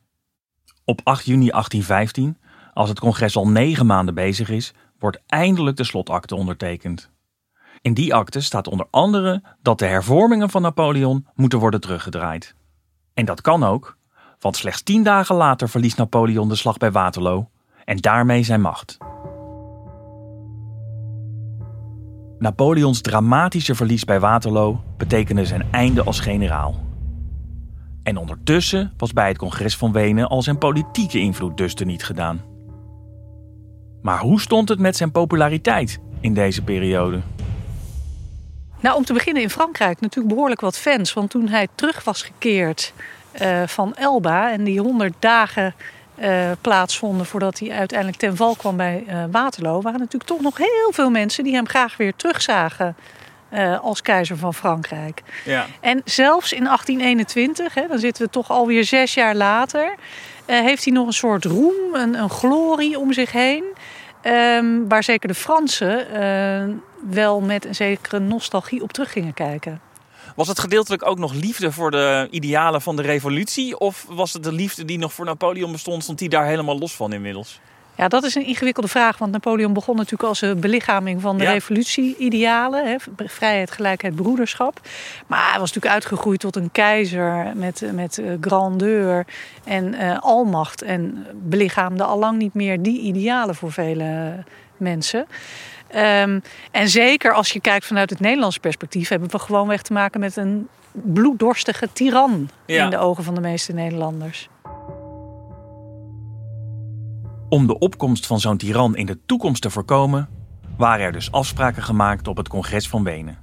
Op 0.88 1.00
8 1.04 1.24
juni 1.24 1.50
1815, 1.50 2.38
als 2.74 2.88
het 2.88 3.00
congres 3.00 3.36
al 3.36 3.48
negen 3.48 3.86
maanden 3.86 4.14
bezig 4.14 4.48
is, 4.48 4.74
wordt 4.98 5.20
eindelijk 5.26 5.76
de 5.76 5.84
slotakte 5.84 6.34
ondertekend. 6.34 7.10
In 7.80 7.94
die 7.94 8.14
akte 8.14 8.40
staat 8.40 8.68
onder 8.68 8.86
andere 8.90 9.42
dat 9.62 9.78
de 9.78 9.86
hervormingen 9.86 10.50
van 10.50 10.62
Napoleon 10.62 11.26
moeten 11.34 11.58
worden 11.58 11.80
teruggedraaid. 11.80 12.54
En 13.14 13.24
dat 13.24 13.40
kan 13.40 13.64
ook, 13.64 13.96
want 14.38 14.56
slechts 14.56 14.82
tien 14.82 15.02
dagen 15.02 15.36
later 15.36 15.68
verliest 15.68 15.96
Napoleon 15.96 16.48
de 16.48 16.54
slag 16.54 16.76
bij 16.76 16.92
Waterloo 16.92 17.50
en 17.84 17.96
daarmee 17.96 18.42
zijn 18.42 18.60
macht. 18.60 18.98
Napoleons 22.38 23.00
dramatische 23.00 23.74
verlies 23.74 24.04
bij 24.04 24.20
Waterloo 24.20 24.82
betekende 24.96 25.46
zijn 25.46 25.72
einde 25.72 26.04
als 26.04 26.20
generaal. 26.20 26.85
En 28.06 28.16
ondertussen 28.16 28.92
was 28.96 29.12
bij 29.12 29.28
het 29.28 29.38
congres 29.38 29.76
van 29.76 29.92
Wenen 29.92 30.26
al 30.26 30.42
zijn 30.42 30.58
politieke 30.58 31.18
invloed 31.18 31.56
dus 31.56 31.74
niet 31.74 32.04
gedaan. 32.04 32.44
Maar 34.02 34.18
hoe 34.18 34.40
stond 34.40 34.68
het 34.68 34.78
met 34.78 34.96
zijn 34.96 35.10
populariteit 35.10 35.98
in 36.20 36.34
deze 36.34 36.62
periode? 36.62 37.20
Nou, 38.80 38.96
om 38.96 39.04
te 39.04 39.12
beginnen 39.12 39.42
in 39.42 39.50
Frankrijk 39.50 40.00
natuurlijk 40.00 40.34
behoorlijk 40.34 40.60
wat 40.60 40.78
fans. 40.78 41.12
Want 41.12 41.30
toen 41.30 41.48
hij 41.48 41.68
terug 41.74 42.04
was 42.04 42.22
gekeerd 42.22 42.92
uh, 43.42 43.62
van 43.66 43.94
Elba 43.94 44.52
en 44.52 44.64
die 44.64 44.80
100 44.80 45.14
dagen 45.18 45.74
uh, 46.18 46.50
plaatsvonden 46.60 47.26
voordat 47.26 47.58
hij 47.58 47.70
uiteindelijk 47.70 48.18
ten 48.18 48.36
val 48.36 48.54
kwam 48.54 48.76
bij 48.76 49.04
uh, 49.08 49.24
Waterloo, 49.30 49.80
waren 49.80 49.98
natuurlijk 50.00 50.30
toch 50.30 50.40
nog 50.40 50.56
heel 50.56 50.90
veel 50.92 51.10
mensen 51.10 51.44
die 51.44 51.54
hem 51.54 51.68
graag 51.68 51.96
weer 51.96 52.14
terugzagen 52.16 52.96
uh, 53.56 53.80
als 53.80 54.02
keizer 54.02 54.36
van 54.36 54.54
Frankrijk. 54.54 55.22
Ja. 55.44 55.66
En 55.80 56.00
zelfs 56.04 56.52
in 56.52 56.64
1821, 56.64 57.74
hè, 57.74 57.86
dan 57.88 57.98
zitten 57.98 58.24
we 58.24 58.30
toch 58.30 58.50
alweer 58.50 58.84
zes 58.84 59.14
jaar 59.14 59.34
later, 59.34 59.94
heeft 60.46 60.84
hij 60.84 60.92
nog 60.92 61.06
een 61.06 61.12
soort 61.12 61.44
roem, 61.44 61.74
een, 61.92 62.14
een 62.14 62.30
glorie 62.30 62.98
om 62.98 63.12
zich 63.12 63.32
heen. 63.32 63.64
Um, 64.22 64.88
waar 64.88 65.04
zeker 65.04 65.28
de 65.28 65.34
Fransen 65.34 66.06
wel 67.10 67.40
met 67.40 67.64
een 67.64 67.74
zekere 67.74 68.18
nostalgie 68.18 68.82
op 68.82 68.92
terug 68.92 69.12
gingen 69.12 69.34
kijken. 69.34 69.80
Was 70.36 70.48
het 70.48 70.58
gedeeltelijk 70.58 71.06
ook 71.06 71.18
nog 71.18 71.32
liefde 71.32 71.72
voor 71.72 71.90
de 71.90 72.28
idealen 72.30 72.82
van 72.82 72.96
de 72.96 73.02
revolutie? 73.02 73.78
Of 73.78 74.06
was 74.08 74.32
het 74.32 74.42
de 74.42 74.52
liefde 74.52 74.84
die 74.84 74.98
nog 74.98 75.12
voor 75.12 75.24
Napoleon 75.24 75.72
bestond, 75.72 76.02
stond 76.02 76.18
die 76.18 76.28
daar 76.28 76.46
helemaal 76.46 76.78
los 76.78 76.94
van 76.94 77.12
inmiddels? 77.12 77.60
Ja, 77.96 78.08
dat 78.08 78.24
is 78.24 78.34
een 78.34 78.46
ingewikkelde 78.46 78.88
vraag. 78.88 79.18
Want 79.18 79.32
Napoleon 79.32 79.72
begon 79.72 79.96
natuurlijk 79.96 80.28
als 80.28 80.40
een 80.40 80.60
belichaming 80.60 81.20
van 81.20 81.38
de 81.38 81.44
ja. 81.44 81.52
revolutie-idealen. 81.52 83.00
Vrijheid, 83.16 83.70
gelijkheid, 83.70 84.14
broederschap. 84.14 84.80
Maar 85.26 85.50
hij 85.50 85.58
was 85.58 85.72
natuurlijk 85.72 85.94
uitgegroeid 85.94 86.40
tot 86.40 86.56
een 86.56 86.72
keizer 86.72 87.52
met, 87.54 87.82
met 87.92 88.18
uh, 88.18 88.32
grandeur 88.40 89.26
en 89.64 89.94
uh, 89.94 90.18
almacht. 90.18 90.82
En 90.82 91.26
belichaamde 91.34 92.04
allang 92.04 92.38
niet 92.38 92.54
meer 92.54 92.82
die 92.82 93.00
idealen 93.00 93.54
voor 93.54 93.72
vele 93.72 94.34
mensen. 94.76 95.26
Um, 95.94 96.42
en 96.70 96.88
zeker 96.88 97.32
als 97.32 97.52
je 97.52 97.60
kijkt 97.60 97.86
vanuit 97.86 98.10
het 98.10 98.20
Nederlandse 98.20 98.60
perspectief, 98.60 99.08
hebben 99.08 99.30
we 99.30 99.38
gewoonweg 99.38 99.82
te 99.82 99.92
maken 99.92 100.20
met 100.20 100.36
een 100.36 100.68
bloeddorstige 100.92 101.88
tiran 101.92 102.48
ja. 102.66 102.84
in 102.84 102.90
de 102.90 102.98
ogen 102.98 103.24
van 103.24 103.34
de 103.34 103.40
meeste 103.40 103.72
Nederlanders. 103.72 104.48
Om 107.48 107.66
de 107.66 107.78
opkomst 107.78 108.26
van 108.26 108.40
zo'n 108.40 108.56
tiran 108.56 108.96
in 108.96 109.06
de 109.06 109.24
toekomst 109.26 109.62
te 109.62 109.70
voorkomen, 109.70 110.28
waren 110.76 111.06
er 111.06 111.12
dus 111.12 111.32
afspraken 111.32 111.82
gemaakt 111.82 112.28
op 112.28 112.36
het 112.36 112.48
congres 112.48 112.88
van 112.88 113.04
Wenen. 113.04 113.38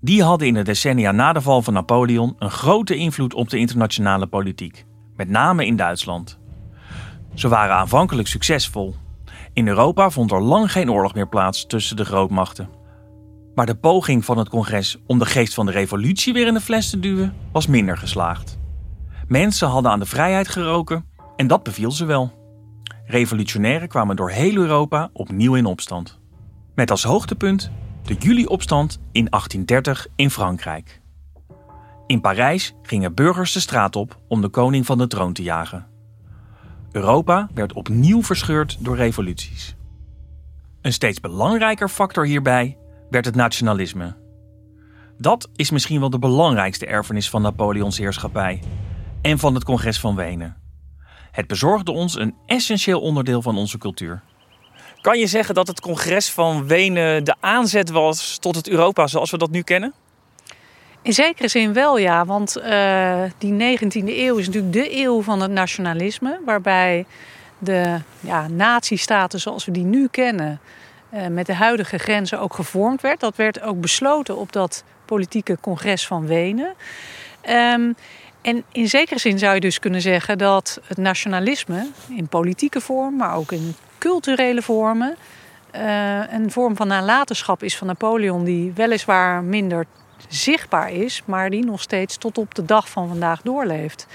Die 0.00 0.22
hadden 0.22 0.48
in 0.48 0.54
de 0.54 0.62
decennia 0.62 1.12
na 1.12 1.32
de 1.32 1.40
val 1.40 1.62
van 1.62 1.74
Napoleon 1.74 2.36
een 2.38 2.50
grote 2.50 2.96
invloed 2.96 3.34
op 3.34 3.50
de 3.50 3.58
internationale 3.58 4.26
politiek, 4.26 4.84
met 5.16 5.28
name 5.28 5.66
in 5.66 5.76
Duitsland. 5.76 6.38
Ze 7.34 7.48
waren 7.48 7.74
aanvankelijk 7.74 8.28
succesvol 8.28 8.94
in 9.52 9.68
Europa 9.68 10.10
vond 10.10 10.32
er 10.32 10.42
lang 10.42 10.72
geen 10.72 10.90
oorlog 10.90 11.14
meer 11.14 11.28
plaats 11.28 11.66
tussen 11.66 11.96
de 11.96 12.04
grootmachten. 12.04 12.68
Maar 13.54 13.66
de 13.66 13.74
poging 13.74 14.24
van 14.24 14.38
het 14.38 14.48
congres 14.48 14.98
om 15.06 15.18
de 15.18 15.26
geest 15.26 15.54
van 15.54 15.66
de 15.66 15.72
revolutie 15.72 16.32
weer 16.32 16.46
in 16.46 16.54
de 16.54 16.60
fles 16.60 16.90
te 16.90 17.00
duwen 17.00 17.34
was 17.52 17.66
minder 17.66 17.96
geslaagd. 17.96 18.58
Mensen 19.28 19.68
hadden 19.68 19.90
aan 19.90 19.98
de 19.98 20.06
vrijheid 20.06 20.48
geroken 20.48 21.04
en 21.36 21.46
dat 21.46 21.62
beviel 21.62 21.90
ze 21.90 22.04
wel. 22.04 22.39
Revolutionairen 23.10 23.88
kwamen 23.88 24.16
door 24.16 24.30
heel 24.30 24.54
Europa 24.54 25.10
opnieuw 25.12 25.54
in 25.54 25.66
opstand. 25.66 26.18
Met 26.74 26.90
als 26.90 27.02
hoogtepunt 27.02 27.70
de 28.02 28.14
juli-opstand 28.14 29.00
in 29.12 29.26
1830 29.30 30.06
in 30.16 30.30
Frankrijk. 30.30 31.00
In 32.06 32.20
Parijs 32.20 32.74
gingen 32.82 33.14
burgers 33.14 33.52
de 33.52 33.60
straat 33.60 33.96
op 33.96 34.20
om 34.28 34.40
de 34.40 34.48
koning 34.48 34.86
van 34.86 34.98
de 34.98 35.06
troon 35.06 35.32
te 35.32 35.42
jagen. 35.42 35.86
Europa 36.92 37.48
werd 37.54 37.72
opnieuw 37.72 38.22
verscheurd 38.22 38.76
door 38.80 38.96
revoluties. 38.96 39.76
Een 40.82 40.92
steeds 40.92 41.20
belangrijker 41.20 41.88
factor 41.88 42.26
hierbij 42.26 42.78
werd 43.10 43.24
het 43.24 43.34
nationalisme. 43.34 44.16
Dat 45.18 45.48
is 45.56 45.70
misschien 45.70 46.00
wel 46.00 46.10
de 46.10 46.18
belangrijkste 46.18 46.86
erfenis 46.86 47.30
van 47.30 47.42
Napoleons 47.42 47.98
heerschappij 47.98 48.62
en 49.22 49.38
van 49.38 49.54
het 49.54 49.64
congres 49.64 50.00
van 50.00 50.14
Wenen. 50.16 50.59
Het 51.30 51.46
bezorgde 51.46 51.92
ons 51.92 52.16
een 52.18 52.34
essentieel 52.46 53.00
onderdeel 53.00 53.42
van 53.42 53.56
onze 53.56 53.78
cultuur. 53.78 54.22
Kan 55.00 55.18
je 55.18 55.26
zeggen 55.26 55.54
dat 55.54 55.66
het 55.66 55.80
congres 55.80 56.30
van 56.30 56.66
Wenen 56.66 57.24
de 57.24 57.34
aanzet 57.40 57.90
was 57.90 58.38
tot 58.38 58.56
het 58.56 58.68
Europa 58.68 59.06
zoals 59.06 59.30
we 59.30 59.38
dat 59.38 59.50
nu 59.50 59.62
kennen? 59.62 59.92
In 61.02 61.12
zekere 61.12 61.48
zin 61.48 61.72
wel, 61.72 61.98
ja. 61.98 62.24
Want 62.24 62.56
uh, 62.58 63.22
die 63.38 63.78
19e 63.78 64.04
eeuw 64.04 64.36
is 64.36 64.46
natuurlijk 64.46 64.72
de 64.72 64.96
eeuw 64.96 65.22
van 65.22 65.40
het 65.40 65.50
nationalisme. 65.50 66.40
Waarbij 66.44 67.06
de 67.58 68.00
ja, 68.20 68.48
nazistaten 68.48 69.40
zoals 69.40 69.64
we 69.64 69.72
die 69.72 69.84
nu 69.84 70.08
kennen... 70.08 70.60
Uh, 71.14 71.26
met 71.26 71.46
de 71.46 71.54
huidige 71.54 71.98
grenzen 71.98 72.40
ook 72.40 72.54
gevormd 72.54 73.00
werd. 73.00 73.20
Dat 73.20 73.36
werd 73.36 73.60
ook 73.60 73.80
besloten 73.80 74.36
op 74.36 74.52
dat 74.52 74.84
politieke 75.04 75.58
congres 75.60 76.06
van 76.06 76.26
Wenen. 76.26 76.74
Um, 77.48 77.94
en 78.42 78.64
in 78.72 78.88
zekere 78.88 79.18
zin 79.18 79.38
zou 79.38 79.54
je 79.54 79.60
dus 79.60 79.78
kunnen 79.78 80.00
zeggen 80.00 80.38
dat 80.38 80.80
het 80.86 80.98
nationalisme... 80.98 81.86
in 82.08 82.28
politieke 82.28 82.80
vorm, 82.80 83.16
maar 83.16 83.34
ook 83.34 83.52
in 83.52 83.74
culturele 83.98 84.62
vormen... 84.62 85.16
Uh, 85.76 86.32
een 86.32 86.50
vorm 86.50 86.76
van 86.76 86.86
nalatenschap 86.86 87.62
is 87.62 87.76
van 87.76 87.86
Napoleon... 87.86 88.44
die 88.44 88.72
weliswaar 88.72 89.42
minder 89.42 89.86
zichtbaar 90.28 90.92
is, 90.92 91.22
maar 91.24 91.50
die 91.50 91.64
nog 91.64 91.80
steeds 91.80 92.16
tot 92.16 92.38
op 92.38 92.54
de 92.54 92.64
dag 92.64 92.88
van 92.88 93.08
vandaag 93.08 93.42
doorleeft. 93.42 94.06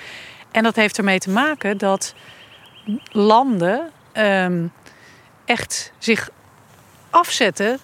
En 0.52 0.64
dat 0.64 0.76
heeft 0.76 0.98
ermee 0.98 1.20
te 1.20 1.30
maken 1.30 1.78
dat 1.78 2.14
landen 3.12 3.92
um, 4.14 4.72
echt 5.46 5.92
zich 5.98 6.30
afzetten 7.10 7.80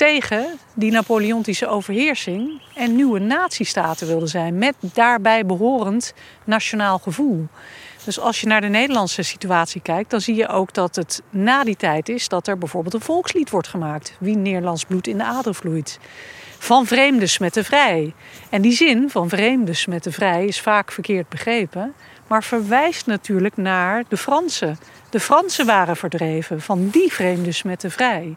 tegen 0.00 0.58
die 0.74 0.90
Napoleontische 0.90 1.66
overheersing 1.66 2.62
en 2.74 2.96
nieuwe 2.96 3.18
natiestaten 3.18 4.06
wilden 4.06 4.28
zijn, 4.28 4.58
met 4.58 4.74
daarbij 4.80 5.46
behorend 5.46 6.14
nationaal 6.44 6.98
gevoel. 6.98 7.46
Dus 8.04 8.20
als 8.20 8.40
je 8.40 8.46
naar 8.46 8.60
de 8.60 8.66
Nederlandse 8.66 9.22
situatie 9.22 9.80
kijkt, 9.80 10.10
dan 10.10 10.20
zie 10.20 10.34
je 10.34 10.48
ook 10.48 10.74
dat 10.74 10.96
het 10.96 11.22
na 11.30 11.64
die 11.64 11.76
tijd 11.76 12.08
is 12.08 12.28
dat 12.28 12.46
er 12.46 12.58
bijvoorbeeld 12.58 12.94
een 12.94 13.00
volkslied 13.00 13.50
wordt 13.50 13.68
gemaakt. 13.68 14.16
Wie 14.18 14.36
Nederlands 14.36 14.84
bloed 14.84 15.06
in 15.06 15.18
de 15.18 15.24
ader 15.24 15.54
vloeit 15.54 15.98
van 16.58 16.86
vreemden 16.86 17.28
smetten 17.28 17.64
vrij. 17.64 18.14
En 18.50 18.62
die 18.62 18.72
zin 18.72 19.10
van 19.10 19.28
vreemden 19.28 19.76
smetten 19.76 20.12
vrij 20.12 20.44
is 20.44 20.60
vaak 20.60 20.92
verkeerd 20.92 21.28
begrepen, 21.28 21.94
maar 22.26 22.44
verwijst 22.44 23.06
natuurlijk 23.06 23.56
naar 23.56 24.04
de 24.08 24.16
Fransen. 24.16 24.78
De 25.10 25.20
Fransen 25.20 25.66
waren 25.66 25.96
verdreven, 25.96 26.60
van 26.60 26.88
die 26.88 27.12
vreemden 27.12 27.54
smetten 27.54 27.90
vrij. 27.90 28.36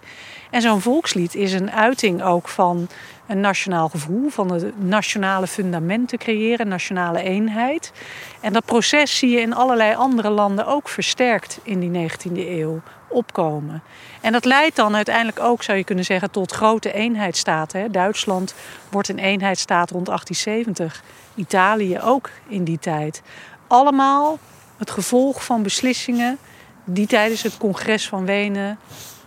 En 0.54 0.62
zo'n 0.62 0.82
volkslied 0.82 1.36
is 1.36 1.54
een 1.54 1.72
uiting 1.72 2.24
ook 2.24 2.48
van 2.48 2.88
een 3.28 3.40
nationaal 3.40 3.90
gevoel, 3.90 4.30
van 4.30 4.52
het 4.52 4.84
nationale 4.84 5.48
fundamenten 5.48 6.18
creëren, 6.18 6.68
nationale 6.68 7.22
eenheid. 7.22 7.92
En 8.40 8.54
dat 8.54 8.66
proces 8.66 9.18
zie 9.18 9.30
je 9.30 9.40
in 9.40 9.54
allerlei 9.54 9.96
andere 9.96 10.30
landen 10.30 10.66
ook 10.66 10.90
versterkt 10.90 11.60
in 11.64 11.80
die 11.80 12.10
19e 12.10 12.38
eeuw 12.38 12.82
opkomen. 13.10 13.84
En 14.22 14.32
dat 14.32 14.46
leidt 14.46 14.76
dan 14.76 14.96
uiteindelijk 14.96 15.40
ook, 15.40 15.64
zou 15.64 15.78
je 15.78 15.84
kunnen 15.84 16.06
zeggen, 16.06 16.32
tot 16.32 16.52
grote 16.52 16.94
eenheidsstaten. 16.94 17.92
Duitsland 17.92 18.54
wordt 18.92 19.10
een 19.10 19.20
eenheidsstaat 19.20 19.92
rond 19.92 20.06
1870. 20.06 21.04
Italië 21.36 22.00
ook 22.00 22.30
in 22.48 22.64
die 22.64 22.80
tijd. 22.80 23.22
Allemaal 23.68 24.40
het 24.78 24.92
gevolg 24.92 25.46
van 25.46 25.64
beslissingen 25.64 26.38
die 26.84 27.08
tijdens 27.08 27.42
het 27.44 27.58
congres 27.58 28.08
van 28.08 28.26
Wenen 28.26 28.80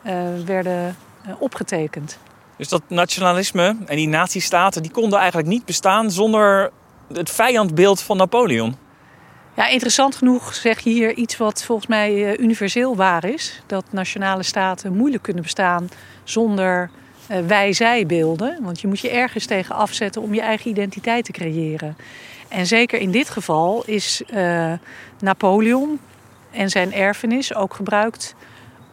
uh, 0.05 0.13
werden 0.45 0.97
opgetekend. 1.39 2.19
Dus 2.57 2.69
dat 2.69 2.83
nationalisme 2.89 3.77
en 3.87 3.97
die 3.97 4.09
nazistaten 4.09 4.83
die 4.83 4.91
konden 4.91 5.19
eigenlijk 5.19 5.49
niet 5.49 5.65
bestaan 5.65 6.11
zonder 6.11 6.71
het 7.13 7.31
vijandbeeld 7.31 8.03
van 8.03 8.17
Napoleon. 8.17 8.77
Ja, 9.57 9.67
interessant 9.67 10.17
genoeg 10.17 10.55
zeg 10.55 10.81
je 10.81 10.91
hier 10.91 11.15
iets 11.15 11.37
wat 11.37 11.65
volgens 11.65 11.87
mij 11.87 12.13
uh, 12.13 12.39
universeel 12.39 12.97
waar 12.97 13.25
is. 13.25 13.63
Dat 13.67 13.85
nationale 13.91 14.43
staten 14.43 14.97
moeilijk 14.97 15.23
kunnen 15.23 15.43
bestaan 15.43 15.89
zonder 16.25 16.91
uh, 17.31 17.39
wij-zij-beelden. 17.47 18.59
Want 18.63 18.81
je 18.81 18.87
moet 18.87 19.01
je 19.01 19.11
ergens 19.11 19.47
tegen 19.47 19.75
afzetten 19.75 20.23
om 20.23 20.35
je 20.35 20.41
eigen 20.41 20.71
identiteit 20.71 21.25
te 21.25 21.33
creëren. 21.33 21.97
En 22.49 22.67
zeker 22.67 23.01
in 23.01 23.11
dit 23.11 23.31
geval 23.31 23.83
is 23.87 24.23
uh, 24.35 24.73
Napoleon 25.21 26.01
en 26.51 26.71
zijn 26.71 26.93
erfenis 26.93 27.55
ook 27.55 27.75
gebruikt 27.75 28.35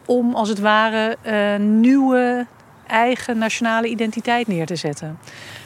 om 0.06 0.34
als 0.34 0.48
het 0.48 0.58
ware 0.58 1.16
nieuwe 1.58 2.46
eigen 2.86 3.38
nationale 3.38 3.88
identiteit 3.88 4.46
neer 4.46 4.66
te 4.66 4.76
zetten. 4.76 5.18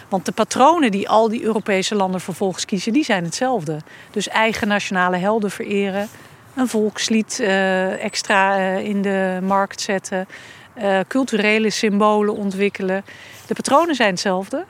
Want 0.08 0.24
de 0.24 0.32
patronen 0.32 0.90
die 0.90 1.08
al 1.08 1.28
die 1.28 1.42
Europese 1.42 1.94
landen 1.94 2.20
vervolgens 2.20 2.64
kiezen, 2.64 2.92
die 2.92 3.04
zijn 3.04 3.24
hetzelfde. 3.24 3.78
Dus 4.10 4.28
eigen 4.28 4.68
nationale 4.68 5.16
helden 5.16 5.50
vereren, 5.50 6.08
een 6.54 6.68
volkslied 6.68 7.38
uh, 7.40 8.04
extra 8.04 8.58
uh, 8.58 8.84
in 8.84 9.02
de 9.02 9.38
markt 9.42 9.80
zetten, 9.80 10.26
culturele 11.08 11.70
symbolen 11.70 12.36
ontwikkelen. 12.36 13.04
De 13.46 13.54
patronen 13.54 13.94
zijn 13.94 14.10
hetzelfde, 14.10 14.64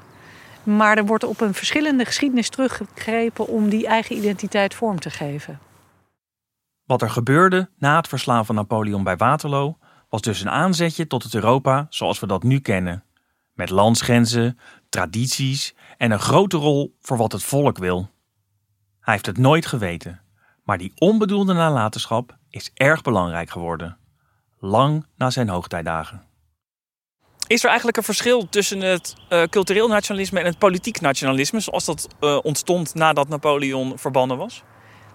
maar 0.63 0.97
er 0.97 1.07
wordt 1.07 1.25
op 1.25 1.41
een 1.41 1.55
verschillende 1.55 2.05
geschiedenis 2.05 2.49
teruggegrepen 2.49 3.47
om 3.47 3.69
die 3.69 3.87
eigen 3.87 4.17
identiteit 4.17 4.75
vorm 4.75 5.01
te 5.01 5.11
geven. 5.11 5.59
Wat 6.89 7.03
er 7.03 7.11
gebeurde 7.11 7.71
na 7.79 7.97
het 7.97 8.09
verslaan 8.09 8.47
van 8.47 8.55
Napoleon 8.55 9.05
bij 9.05 9.17
Waterloo 9.17 9.79
was 10.09 10.21
dus 10.21 10.41
een 10.41 10.51
aanzetje 10.51 11.07
tot 11.07 11.23
het 11.23 11.35
Europa 11.35 11.87
zoals 11.91 12.21
we 12.21 12.27
dat 12.27 12.43
nu 12.43 12.59
kennen. 12.59 13.05
Met 13.53 13.71
landsgrenzen, 13.71 14.59
tradities 14.89 15.75
en 15.97 16.11
een 16.11 16.19
grote 16.19 16.57
rol 16.57 16.97
voor 17.01 17.17
wat 17.17 17.33
het 17.33 17.43
volk 17.43 17.79
wil. 17.79 18.11
Hij 19.01 19.15
heeft 19.15 19.27
het 19.27 19.39
nooit 19.39 19.67
geweten, 19.67 20.21
maar 20.65 20.79
die 20.79 20.93
onbedoelde 20.99 21.53
nalatenschap 21.53 22.37
is 22.51 22.71
erg 22.75 23.03
belangrijk 23.03 23.51
geworden. 23.51 23.99
Lang 24.59 25.07
na 25.17 25.31
zijn 25.31 25.49
hoogtijdagen. 25.49 26.27
Is 27.47 27.63
er 27.63 27.69
eigenlijk 27.69 27.97
een 27.99 28.05
verschil 28.05 28.49
tussen 28.49 28.81
het 28.81 29.15
uh, 29.29 29.43
cultureel 29.43 29.89
nationalisme 29.89 30.39
en 30.41 30.47
het 30.47 30.59
politiek 30.59 31.01
nationalisme, 31.01 31.61
zoals 31.61 31.85
dat 31.85 32.09
uh, 32.21 32.39
ontstond 32.43 32.95
nadat 32.95 33.29
Napoleon 33.29 33.99
verbannen 33.99 34.37
was? 34.37 34.63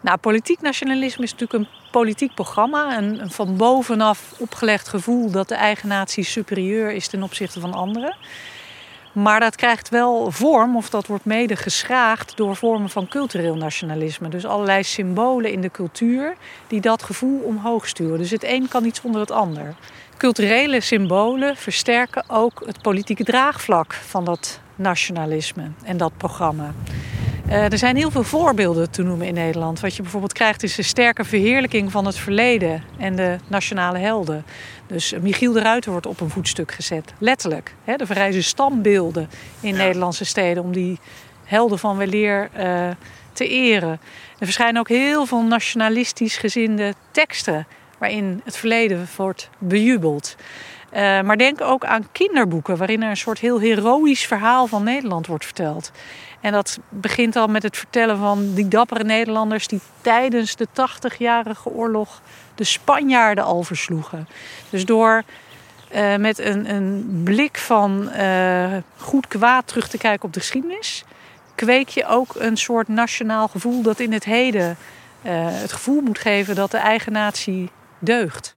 Nou, 0.04 0.18
politiek 0.18 0.62
nationalisme 0.62 1.24
is 1.24 1.32
natuurlijk 1.32 1.60
een 1.60 1.92
politiek 1.92 2.34
programma. 2.34 2.98
Een, 2.98 3.22
een 3.22 3.32
van 3.32 3.58
bovenaf 3.58 4.34
opgelegd 4.38 4.88
gevoel 4.88 5.32
dat 5.32 5.48
de 5.48 5.56
eigen 5.56 5.88
natie 5.88 6.24
superieur 6.24 6.92
is 6.92 7.08
ten 7.08 7.24
opzichte 7.24 7.60
van 7.60 7.74
anderen. 7.74 8.16
Maar 9.12 9.39
dat 9.39 9.56
krijgt 9.56 9.89
wel 9.89 10.32
vorm, 10.32 10.76
of 10.78 10.89
dat 10.89 11.08
wordt 11.08 11.26
mede 11.26 11.56
geschraagd 11.56 12.38
door 12.38 12.56
vormen 12.56 12.89
van 12.89 13.08
cultureel 13.08 13.56
nationalisme. 13.56 14.30
Dus 14.30 14.46
allerlei 14.46 14.84
symbolen 14.84 15.52
in 15.52 15.62
de 15.62 15.72
cultuur 15.72 16.36
die 16.68 16.82
dat 16.82 17.04
gevoel 17.04 17.39
omhoog 17.39 17.88
sturen. 17.88 18.18
Dus 18.18 18.32
het 18.32 18.44
een 18.44 18.68
kan 18.68 18.84
niet 18.84 19.00
zonder 19.02 19.22
het 19.22 19.32
ander. 19.32 19.76
Culturele 20.18 20.82
symbolen 20.82 21.56
versterken 21.56 22.24
ook 22.28 22.63
het 22.66 22.82
politieke 22.82 23.24
draagvlak 23.24 23.94
van 23.94 24.26
dat 24.26 24.60
nationalisme 24.76 25.72
en 25.84 25.98
dat 25.98 26.18
programma. 26.18 26.74
Uh, 27.54 27.72
er 27.72 27.78
zijn 27.78 27.96
heel 27.96 28.12
veel 28.12 28.24
voorbeelden 28.24 28.92
te 28.92 29.04
noemen 29.04 29.28
in 29.28 29.34
Nederland. 29.34 29.80
Wat 29.80 29.96
je 29.96 30.02
bijvoorbeeld 30.02 30.34
krijgt 30.34 30.63
is 30.63 30.78
een 30.78 30.84
sterke 30.84 31.24
verheerlijking 31.24 31.92
van 31.92 32.06
het 32.06 32.18
verleden 32.18 32.84
en 32.98 33.16
de 33.16 33.38
nationale 33.48 33.98
helden. 33.98 34.46
Dus 34.88 35.13
Michiel 35.22 35.52
de 35.52 35.62
Ruiter 35.62 35.92
wordt 35.92 36.06
op 36.06 36.20
een 36.20 36.30
voetstuk 36.30 36.72
gezet, 36.72 37.13
letterlijk. 37.18 37.76
Hè, 37.84 37.94
er 37.94 38.06
verrijzen 38.06 38.44
stambeelden 38.44 39.30
in 39.60 39.76
ja. 39.76 39.84
Nederlandse 39.84 40.26
steden 40.26 40.63
om 40.63 40.72
die 40.72 41.00
helden 41.44 41.80
van 41.80 41.98
weleer 41.98 42.50
uh, 42.58 42.89
te 43.34 43.48
eren. 43.48 43.92
Er 44.39 44.46
verschijnen 44.46 44.80
ook 44.80 44.89
heel 44.89 45.26
veel 45.26 45.44
nationalistisch 45.44 46.38
gezinde 46.38 46.94
teksten 47.12 47.68
waarin 47.98 48.42
het 48.44 48.58
verleden 48.58 49.08
wordt 49.16 49.50
bejubeld. 49.58 50.36
Uh, 50.94 51.00
maar 51.22 51.38
denk 51.38 51.62
ook 51.62 51.86
aan 51.86 52.08
kinderboeken 52.12 52.78
waarin 52.78 53.04
er 53.04 53.10
een 53.10 53.18
soort 53.18 53.39
heel 53.39 53.60
heroïsch 53.60 54.28
verhaal 54.28 54.68
van 54.68 54.84
Nederland 54.84 55.28
wordt 55.28 55.46
verteld. 55.46 55.92
En 56.44 56.52
dat 56.52 56.80
begint 56.90 57.36
al 57.36 57.48
met 57.48 57.64
het 57.64 57.78
vertellen 57.78 58.18
van 58.18 58.54
die 58.54 58.68
dappere 58.68 59.04
Nederlanders 59.04 59.68
die 59.68 59.80
tijdens 60.02 60.56
de 60.56 60.68
80-jarige 60.68 61.70
oorlog 61.70 62.22
de 62.56 62.64
Spanjaarden 62.64 63.44
al 63.44 63.64
versloegen. 63.64 64.28
Dus 64.70 64.86
door 64.86 65.24
uh, 65.96 66.16
met 66.16 66.40
een, 66.40 66.70
een, 66.70 67.22
blik 67.24 67.58
van 67.58 68.10
uh, 68.18 68.74
goed 68.98 69.28
kwaad 69.28 69.68
terug 69.68 69.88
te 69.88 69.98
kijken 69.98 70.26
op 70.26 70.34
de 70.34 70.40
geschiedenis, 70.40 71.04
kweek 71.56 71.90
je 71.90 72.08
ook 72.08 72.36
een 72.36 72.58
soort 72.58 72.88
nationaal 72.88 73.48
gevoel 73.48 73.82
dat 73.82 74.00
in 74.00 74.14
het 74.14 74.24
heden 74.24 74.70
uh, 74.70 75.32
het 75.36 75.72
gevoel 75.72 76.02
moet 76.02 76.20
geven 76.20 76.56
dat 76.56 76.72
de 76.72 76.78
eigen 76.78 77.12
natie 77.12 77.70
deugt. 78.00 78.56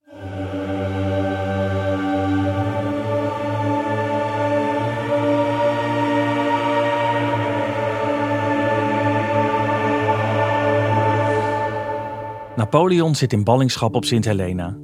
Napoleon 12.56 13.14
zit 13.14 13.32
in 13.32 13.44
ballingschap 13.44 13.94
op 13.94 14.04
Sint 14.04 14.24
Helena, 14.24 14.76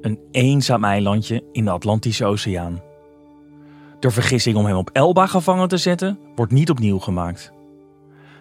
een 0.00 0.18
eenzaam 0.30 0.84
eilandje 0.84 1.44
in 1.52 1.64
de 1.64 1.70
Atlantische 1.70 2.24
Oceaan. 2.24 2.82
De 4.00 4.10
vergissing 4.10 4.56
om 4.56 4.64
hem 4.66 4.76
op 4.76 4.90
Elba 4.92 5.26
gevangen 5.26 5.68
te 5.68 5.76
zetten 5.76 6.18
wordt 6.34 6.52
niet 6.52 6.70
opnieuw 6.70 6.98
gemaakt. 6.98 7.52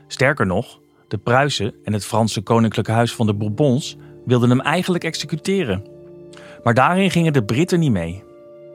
Sterker 0.08 0.46
nog, 0.46 0.80
de 1.08 1.18
Pruisen 1.18 1.74
en 1.84 1.94
het 1.94 2.06
Franse 2.06 2.42
koninklijke 2.42 2.92
huis 2.92 3.14
van 3.14 3.26
de 3.26 3.34
Bourbons 3.34 3.98
wilden 4.26 4.50
hem 4.50 4.62
eigenlijk 4.62 5.04
executeren. 5.04 5.86
Maar 6.64 6.74
daarin 6.74 7.12
gingen 7.12 7.34
de 7.34 7.44
Britten 7.44 7.80
niet 7.80 7.92
mee. 7.92 8.24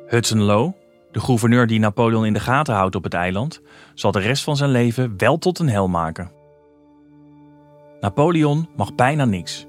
Hudson 0.07 0.41
Lowe, 0.41 0.75
de 1.13 1.21
gouverneur 1.21 1.67
die 1.67 1.79
Napoleon 1.79 2.27
in 2.27 2.33
de 2.33 2.41
gaten 2.41 2.75
houdt 2.75 2.95
op 2.95 3.05
het 3.05 3.15
eiland, 3.15 3.61
zal 3.95 4.13
de 4.13 4.21
rest 4.21 4.45
van 4.45 4.57
zijn 4.57 4.71
leven 4.71 5.15
wel 5.17 5.39
tot 5.39 5.59
een 5.59 5.69
hel 5.69 5.89
maken. 5.89 6.31
Napoleon 8.01 8.69
mag 8.77 8.95
bijna 8.95 9.25
niks. 9.25 9.67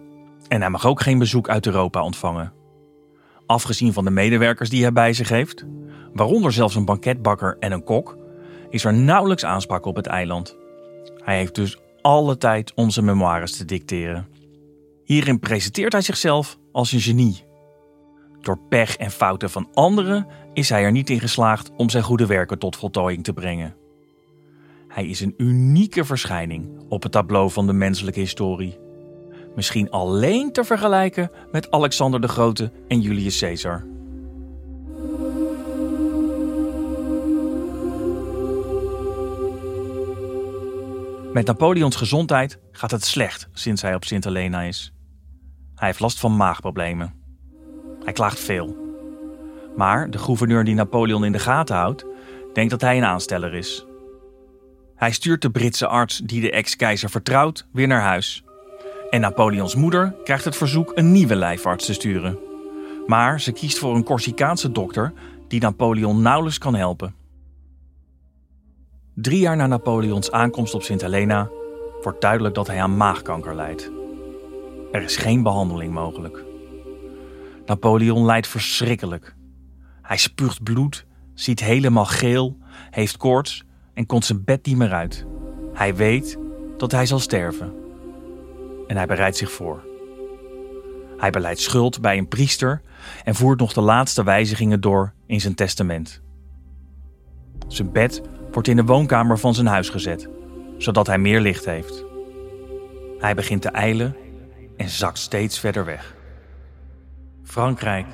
En 0.53 0.61
hij 0.61 0.69
mag 0.69 0.85
ook 0.85 1.01
geen 1.01 1.17
bezoek 1.17 1.49
uit 1.49 1.65
Europa 1.65 2.03
ontvangen. 2.03 2.53
Afgezien 3.45 3.93
van 3.93 4.03
de 4.05 4.11
medewerkers 4.11 4.69
die 4.69 4.81
hij 4.81 4.91
bij 4.91 5.13
zich 5.13 5.29
heeft, 5.29 5.65
waaronder 6.13 6.51
zelfs 6.51 6.75
een 6.75 6.85
banketbakker 6.85 7.57
en 7.59 7.71
een 7.71 7.83
kok, 7.83 8.17
is 8.69 8.85
er 8.85 8.93
nauwelijks 8.93 9.45
aanspraak 9.45 9.85
op 9.85 9.95
het 9.95 10.07
eiland. 10.07 10.57
Hij 11.23 11.37
heeft 11.37 11.55
dus 11.55 11.77
alle 12.01 12.37
tijd 12.37 12.73
om 12.73 12.89
zijn 12.89 13.05
memoires 13.05 13.57
te 13.57 13.65
dicteren. 13.65 14.27
Hierin 15.03 15.39
presenteert 15.39 15.91
hij 15.91 16.01
zichzelf 16.01 16.57
als 16.71 16.91
een 16.91 17.01
genie. 17.01 17.43
Door 18.41 18.59
pech 18.69 18.97
en 18.97 19.11
fouten 19.11 19.49
van 19.49 19.69
anderen 19.73 20.27
is 20.53 20.69
hij 20.69 20.83
er 20.83 20.91
niet 20.91 21.09
in 21.09 21.19
geslaagd 21.19 21.71
om 21.77 21.89
zijn 21.89 22.03
goede 22.03 22.25
werken 22.25 22.59
tot 22.59 22.75
voltooiing 22.75 23.23
te 23.23 23.33
brengen. 23.33 23.75
Hij 24.87 25.05
is 25.05 25.19
een 25.21 25.33
unieke 25.37 26.05
verschijning 26.05 26.69
op 26.89 27.03
het 27.03 27.11
tableau 27.11 27.51
van 27.51 27.67
de 27.67 27.73
menselijke 27.73 28.19
historie. 28.19 28.82
Misschien 29.55 29.89
alleen 29.89 30.51
te 30.51 30.63
vergelijken 30.63 31.31
met 31.51 31.71
Alexander 31.71 32.21
de 32.21 32.27
Grote 32.27 32.71
en 32.87 33.01
Julius 33.01 33.39
Caesar. 33.39 33.85
Met 41.33 41.45
Napoleons 41.45 41.95
gezondheid 41.95 42.59
gaat 42.71 42.91
het 42.91 43.05
slecht 43.05 43.47
sinds 43.53 43.81
hij 43.81 43.95
op 43.95 44.03
Sint 44.03 44.23
Helena 44.23 44.61
is. 44.61 44.93
Hij 45.75 45.87
heeft 45.87 45.99
last 45.99 46.19
van 46.19 46.35
maagproblemen. 46.35 47.13
Hij 48.03 48.13
klaagt 48.13 48.39
veel. 48.39 48.77
Maar 49.75 50.09
de 50.09 50.17
gouverneur 50.17 50.63
die 50.63 50.75
Napoleon 50.75 51.25
in 51.25 51.31
de 51.31 51.39
gaten 51.39 51.75
houdt, 51.75 52.05
denkt 52.53 52.71
dat 52.71 52.81
hij 52.81 52.97
een 52.97 53.05
aansteller 53.05 53.53
is. 53.53 53.85
Hij 54.95 55.11
stuurt 55.11 55.41
de 55.41 55.51
Britse 55.51 55.87
arts 55.87 56.17
die 56.17 56.41
de 56.41 56.51
ex-keizer 56.51 57.09
vertrouwt 57.09 57.67
weer 57.71 57.87
naar 57.87 58.01
huis. 58.01 58.43
En 59.13 59.21
Napoleons 59.21 59.75
moeder 59.75 60.15
krijgt 60.23 60.45
het 60.45 60.55
verzoek 60.55 60.91
een 60.95 61.11
nieuwe 61.11 61.35
lijfarts 61.35 61.85
te 61.85 61.93
sturen. 61.93 62.39
Maar 63.07 63.41
ze 63.41 63.51
kiest 63.51 63.77
voor 63.77 63.95
een 63.95 64.03
Corsicaanse 64.03 64.71
dokter 64.71 65.13
die 65.47 65.61
Napoleon 65.61 66.21
nauwelijks 66.21 66.57
kan 66.57 66.75
helpen. 66.75 67.15
Drie 69.13 69.39
jaar 69.39 69.55
na 69.55 69.67
Napoleons 69.67 70.31
aankomst 70.31 70.73
op 70.73 70.83
Sint 70.83 71.01
Helena 71.01 71.49
wordt 72.01 72.21
duidelijk 72.21 72.55
dat 72.55 72.67
hij 72.67 72.81
aan 72.81 72.97
maagkanker 72.97 73.55
lijdt. 73.55 73.91
Er 74.91 75.01
is 75.03 75.17
geen 75.17 75.43
behandeling 75.43 75.93
mogelijk. 75.93 76.43
Napoleon 77.65 78.25
lijdt 78.25 78.47
verschrikkelijk. 78.47 79.35
Hij 80.01 80.17
spuugt 80.17 80.63
bloed, 80.63 81.05
ziet 81.33 81.59
helemaal 81.59 82.05
geel, 82.05 82.57
heeft 82.89 83.17
koorts 83.17 83.63
en 83.93 84.05
komt 84.05 84.25
zijn 84.25 84.43
bed 84.43 84.65
niet 84.65 84.77
meer 84.77 84.93
uit. 84.93 85.25
Hij 85.73 85.95
weet 85.95 86.37
dat 86.77 86.91
hij 86.91 87.05
zal 87.05 87.19
sterven. 87.19 87.82
En 88.87 88.97
hij 88.97 89.05
bereidt 89.05 89.37
zich 89.37 89.51
voor. 89.51 89.83
Hij 91.17 91.29
beleidt 91.29 91.59
schuld 91.59 92.01
bij 92.01 92.17
een 92.17 92.27
priester 92.27 92.81
en 93.23 93.35
voert 93.35 93.59
nog 93.59 93.73
de 93.73 93.81
laatste 93.81 94.23
wijzigingen 94.23 94.81
door 94.81 95.13
in 95.25 95.41
zijn 95.41 95.55
testament. 95.55 96.21
Zijn 97.67 97.91
bed 97.91 98.21
wordt 98.51 98.67
in 98.67 98.75
de 98.75 98.83
woonkamer 98.83 99.39
van 99.39 99.53
zijn 99.53 99.67
huis 99.67 99.89
gezet, 99.89 100.29
zodat 100.77 101.07
hij 101.07 101.17
meer 101.17 101.39
licht 101.39 101.65
heeft. 101.65 102.03
Hij 103.19 103.35
begint 103.35 103.61
te 103.61 103.69
eilen 103.69 104.15
en 104.77 104.89
zakt 104.89 105.17
steeds 105.17 105.59
verder 105.59 105.85
weg. 105.85 106.15
Frankrijk. 107.43 108.07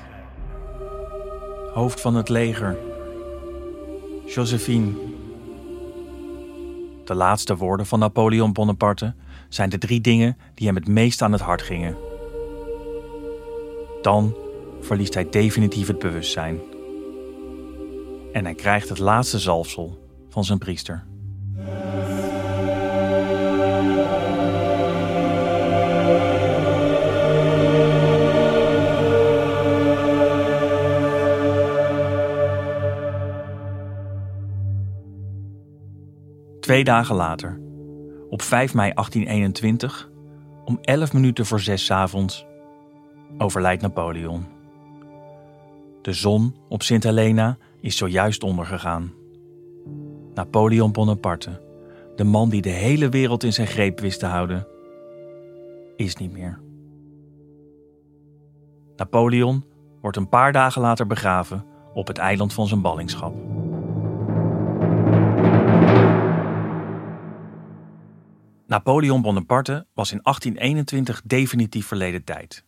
Hoofd 1.72 2.00
van 2.00 2.14
het 2.14 2.28
leger. 2.28 2.76
Josephine. 4.26 5.09
De 7.10 7.16
laatste 7.16 7.56
woorden 7.56 7.86
van 7.86 7.98
Napoleon 7.98 8.52
Bonaparte 8.52 9.14
zijn 9.48 9.70
de 9.70 9.78
drie 9.78 10.00
dingen 10.00 10.36
die 10.54 10.66
hem 10.66 10.76
het 10.76 10.88
meest 10.88 11.22
aan 11.22 11.32
het 11.32 11.40
hart 11.40 11.62
gingen. 11.62 11.96
Dan 14.02 14.36
verliest 14.80 15.14
hij 15.14 15.28
definitief 15.30 15.86
het 15.86 15.98
bewustzijn. 15.98 16.60
En 18.32 18.44
hij 18.44 18.54
krijgt 18.54 18.88
het 18.88 18.98
laatste 18.98 19.38
zalfsel 19.38 19.98
van 20.28 20.44
zijn 20.44 20.58
priester. 20.58 21.04
Twee 36.70 36.84
dagen 36.84 37.14
later, 37.14 37.60
op 38.28 38.42
5 38.42 38.74
mei 38.74 38.92
1821, 38.94 40.10
om 40.64 40.78
11 40.80 41.12
minuten 41.12 41.46
voor 41.46 41.60
6 41.60 41.90
avonds, 41.90 42.46
overlijdt 43.38 43.82
Napoleon. 43.82 44.46
De 46.02 46.12
zon 46.12 46.56
op 46.68 46.82
Sint 46.82 47.04
Helena 47.04 47.56
is 47.80 47.96
zojuist 47.96 48.42
ondergegaan. 48.42 49.12
Napoleon 50.34 50.92
Bonaparte, 50.92 51.60
de 52.16 52.24
man 52.24 52.48
die 52.48 52.62
de 52.62 52.68
hele 52.68 53.08
wereld 53.08 53.44
in 53.44 53.52
zijn 53.52 53.66
greep 53.66 54.00
wist 54.00 54.18
te 54.18 54.26
houden, 54.26 54.66
is 55.96 56.16
niet 56.16 56.32
meer. 56.32 56.60
Napoleon 58.96 59.64
wordt 60.00 60.16
een 60.16 60.28
paar 60.28 60.52
dagen 60.52 60.82
later 60.82 61.06
begraven 61.06 61.64
op 61.94 62.06
het 62.06 62.18
eiland 62.18 62.52
van 62.52 62.66
zijn 62.66 62.80
ballingschap. 62.80 63.49
Napoleon 68.70 69.22
Bonaparte 69.22 69.86
was 69.94 70.12
in 70.12 70.20
1821 70.22 71.22
definitief 71.24 71.86
verleden 71.86 72.24
tijd. 72.24 72.64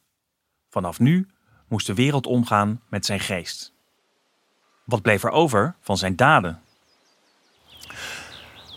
Vanaf 0.70 0.98
nu 0.98 1.26
moest 1.68 1.86
de 1.86 1.94
wereld 1.94 2.26
omgaan 2.26 2.80
met 2.88 3.06
zijn 3.06 3.20
geest. 3.20 3.72
Wat 4.84 5.02
bleef 5.02 5.24
er 5.24 5.30
over 5.30 5.74
van 5.80 5.96
zijn 5.96 6.16
daden? 6.16 6.60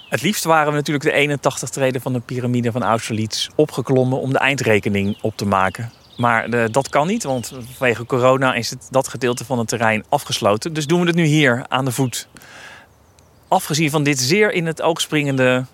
Het 0.09 0.21
liefst 0.21 0.43
waren 0.43 0.71
we 0.71 0.77
natuurlijk 0.77 1.05
de 1.05 1.11
81 1.11 1.69
treden 1.69 2.01
van 2.01 2.13
de 2.13 2.19
piramide 2.19 2.71
van 2.71 2.83
Austerlitz 2.83 3.49
opgeklommen 3.55 4.19
om 4.19 4.31
de 4.31 4.39
eindrekening 4.39 5.21
op 5.21 5.37
te 5.37 5.45
maken. 5.45 5.91
Maar 6.17 6.49
de, 6.49 6.67
dat 6.71 6.89
kan 6.89 7.07
niet, 7.07 7.23
want 7.23 7.47
vanwege 7.47 8.05
corona 8.05 8.53
is 8.53 8.69
het, 8.69 8.87
dat 8.91 9.07
gedeelte 9.07 9.45
van 9.45 9.59
het 9.59 9.67
terrein 9.67 10.05
afgesloten. 10.09 10.73
Dus 10.73 10.87
doen 10.87 10.99
we 10.99 11.07
het 11.07 11.15
nu 11.15 11.23
hier 11.23 11.65
aan 11.67 11.85
de 11.85 11.91
voet. 11.91 12.27
Afgezien 13.47 13.89
van 13.89 14.03
dit 14.03 14.19
zeer 14.19 14.51
in 14.51 14.65
het 14.65 14.81
oog 14.81 15.01
springende 15.01 15.65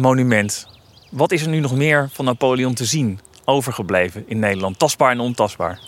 monument. 0.00 0.66
Wat 1.10 1.32
is 1.32 1.42
er 1.42 1.48
nu 1.48 1.60
nog 1.60 1.76
meer 1.76 2.08
van 2.12 2.24
Napoleon 2.24 2.74
te 2.74 2.84
zien 2.84 3.20
overgebleven 3.44 4.24
in 4.26 4.38
Nederland? 4.38 4.78
Tastbaar 4.78 5.10
en 5.10 5.20
ontastbaar. 5.20 5.78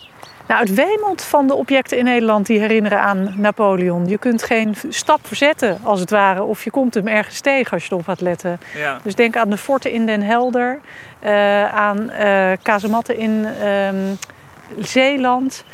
Nou, 0.48 0.61
het 0.61 0.75
wemelt 0.75 1.22
van 1.22 1.46
de 1.46 1.55
objecten 1.55 1.98
in 1.98 2.05
Nederland 2.05 2.46
die 2.46 2.59
herinneren 2.59 3.01
aan 3.01 3.35
Napoleon. 3.37 4.07
Je 4.07 4.18
kunt 4.18 4.42
geen 4.42 4.75
stap 4.88 5.27
verzetten, 5.27 5.79
als 5.83 6.01
het 6.01 6.11
ware. 6.11 6.42
Of 6.42 6.64
je 6.64 6.70
komt 6.70 6.94
hem 6.94 7.07
ergens 7.09 7.40
tegen 7.40 7.72
als 7.72 7.85
je 7.85 7.92
erop 7.92 8.05
gaat 8.05 8.20
letten. 8.20 8.61
Ja. 8.77 8.98
Dus 9.03 9.14
denk 9.14 9.37
aan 9.37 9.51
de 9.51 9.57
forten 9.57 9.92
in 9.92 10.07
Den 10.07 10.22
Helder. 10.22 10.81
eh, 11.20 11.75
aan 11.75 12.11
eh 12.11 12.53
kazematten 12.62 13.16
in 13.16 13.44
ehm, 13.62 14.14
Zeeland. 14.79 15.64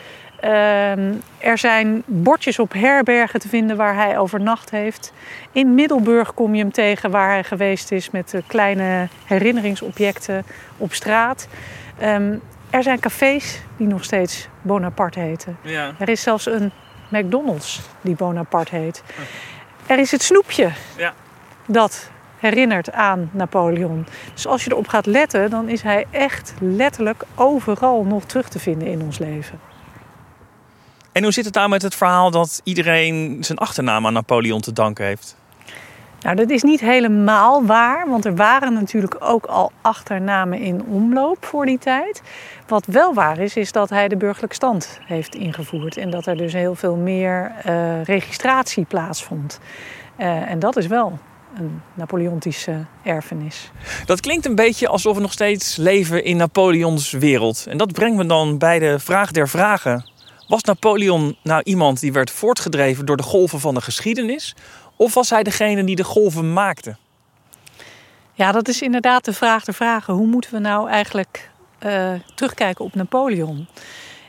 Ehm, 0.40 1.12
er 1.38 1.59
zijn 1.59 2.03
bordjes 2.07 2.59
op 2.59 2.72
herbergen 2.72 3.40
te 3.40 3.48
vinden 3.48 3.77
waar 3.77 3.94
hij 3.94 4.18
overnacht 4.18 4.70
heeft. 4.70 5.12
In 5.53 5.74
Middelburg 5.74 6.35
kom 6.35 6.55
je 6.55 6.62
hem 6.62 6.72
tegen 6.72 7.11
waar 7.11 7.29
hij 7.29 7.44
geweest 7.44 7.92
is 7.92 8.11
met 8.11 8.35
kleine 8.46 9.09
herinneringsobjecten 9.24 10.44
op 10.77 10.92
straat. 10.92 11.48
Ehm, 11.98 12.35
er 12.70 12.83
zijn 12.83 13.01
cafés 13.01 13.61
die 13.77 13.87
nog 13.87 14.05
steeds 14.05 14.48
Bonaparte 14.62 15.20
heten. 15.20 15.57
Ja. 15.62 15.92
Er 15.98 16.09
is 16.09 16.22
zelfs 16.22 16.46
een 16.46 16.72
McDonald's 17.09 17.81
die 18.01 18.14
Bonaparte 18.14 18.77
heet. 18.77 19.03
Er 19.87 19.98
is 19.98 20.11
het 20.11 20.22
snoepje 20.22 20.70
Ja. 20.96 21.12
dat 21.66 22.11
herinnert 22.38 22.92
aan 22.92 23.31
Napoleon. 23.33 24.07
Dus 24.35 24.46
als 24.46 24.64
je 24.64 24.70
erop 24.70 24.88
gaat 24.88 25.07
letten, 25.07 25.51
dan 25.51 25.68
is 25.68 25.83
hij 25.83 26.07
echt 26.11 26.55
letterlijk 26.61 27.22
overal 27.35 28.05
nog 28.05 28.24
terug 28.24 28.48
te 28.48 28.59
vinden 28.59 28.88
in 28.88 29.03
ons 29.03 29.18
leven. 29.18 29.59
En 31.18 31.24
hoe 31.24 31.33
zit 31.33 31.44
het 31.44 31.54
nou 31.54 31.68
met 31.68 31.83
het 31.83 31.94
verhaal 31.94 32.31
dat 32.31 32.61
iedereen 32.64 33.37
zijn 33.40 33.59
achternaam 33.59 34.07
aan 34.07 34.12
Napoleon 34.12 34.61
te 34.61 34.72
danken 34.72 35.04
heeft? 35.04 35.37
Nou, 36.20 36.37
dat 36.37 36.50
is 36.50 36.62
niet 36.62 36.81
helemaal 36.81 37.64
waar, 37.64 38.09
want 38.09 38.24
er 38.24 38.35
waren 38.37 38.72
natuurlijk 38.72 39.16
ook 39.20 39.44
al 39.44 39.72
achternamen 39.81 40.59
in 40.59 40.83
omloop 40.85 41.44
voor 41.44 41.66
die 41.66 41.78
tijd. 41.78 42.22
Wat 42.66 42.87
wel 42.87 43.14
waar 43.14 43.38
is, 43.38 43.57
is 43.57 43.72
dat 43.72 43.90
hij 43.90 44.09
de 44.09 44.16
burgerlijke 44.16 44.54
stand 44.54 45.00
heeft 45.04 45.35
ingevoerd 45.35 45.96
en 45.96 46.11
dat 46.11 46.26
er 46.26 46.37
dus 46.37 46.52
heel 46.52 46.74
veel 46.74 46.96
meer 46.96 47.52
uh, 47.66 48.04
registratie 48.04 48.85
plaatsvond. 48.85 49.61
Uh, 50.18 50.50
en 50.50 50.59
dat 50.59 50.76
is 50.76 50.87
wel 50.87 51.18
een 51.57 51.81
Napoleontische 51.94 52.85
erfenis. 53.02 53.70
Dat 54.04 54.20
klinkt 54.20 54.46
een 54.46 54.54
beetje 54.54 54.88
alsof 54.88 55.14
we 55.14 55.20
nog 55.20 55.33
steeds 55.33 55.76
leven 55.76 56.24
in 56.24 56.37
Napoleons 56.37 57.11
wereld. 57.11 57.66
En 57.68 57.78
dat 57.78 57.92
brengt 57.92 58.16
me 58.16 58.26
dan 58.26 58.59
bij 58.59 58.78
de 58.78 58.98
vraag 58.98 59.31
der 59.31 59.48
vragen. 59.48 60.16
Was 60.48 60.62
Napoleon 60.62 61.37
nou 61.42 61.62
iemand 61.64 62.00
die 62.00 62.12
werd 62.12 62.30
voortgedreven 62.30 63.06
door 63.06 63.16
de 63.16 63.22
golven 63.22 63.61
van 63.61 63.74
de 63.74 63.80
geschiedenis? 63.80 64.54
Of 64.96 65.14
was 65.14 65.30
hij 65.30 65.42
degene 65.42 65.84
die 65.84 65.96
de 65.96 66.04
golven 66.04 66.52
maakte? 66.52 66.96
Ja, 68.34 68.52
dat 68.52 68.68
is 68.68 68.82
inderdaad 68.82 69.24
de 69.24 69.32
vraag 69.32 69.64
der 69.64 69.74
vragen. 69.74 70.14
Hoe 70.14 70.26
moeten 70.26 70.52
we 70.52 70.58
nou 70.58 70.88
eigenlijk 70.88 71.50
uh, 71.87 72.12
terugkijken 72.34 72.84
op 72.84 72.94
Napoleon? 72.94 73.68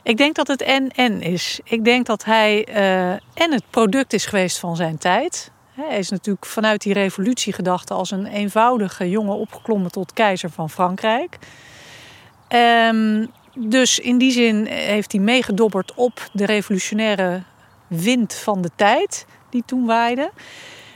Ik 0.02 0.16
denk 0.16 0.34
dat 0.34 0.46
het 0.46 0.62
en-en 0.62 1.20
is. 1.20 1.60
Ik 1.64 1.84
denk 1.84 2.06
dat 2.06 2.24
hij 2.24 2.68
uh, 2.68 3.10
en 3.10 3.52
het 3.52 3.64
product 3.70 4.12
is 4.12 4.26
geweest 4.26 4.58
van 4.58 4.76
zijn 4.76 4.98
tijd. 4.98 5.50
Hij 5.70 5.98
is 5.98 6.10
natuurlijk 6.10 6.46
vanuit 6.46 6.82
die 6.82 6.92
revolutiegedachte 6.92 7.94
als 7.94 8.10
een 8.10 8.26
eenvoudige 8.26 9.10
jongen 9.10 9.36
opgeklommen 9.36 9.90
tot 9.90 10.12
keizer 10.12 10.50
van 10.50 10.70
Frankrijk. 10.70 11.38
Um, 12.48 13.30
dus 13.68 13.98
in 13.98 14.18
die 14.18 14.32
zin 14.32 14.66
heeft 14.66 15.12
hij 15.12 15.20
meegedobberd 15.20 15.94
op 15.94 16.28
de 16.32 16.44
revolutionaire 16.46 17.42
wind 17.86 18.34
van 18.34 18.62
de 18.62 18.70
tijd 18.76 19.26
die 19.50 19.62
toen 19.66 19.86
waaide. 19.86 20.30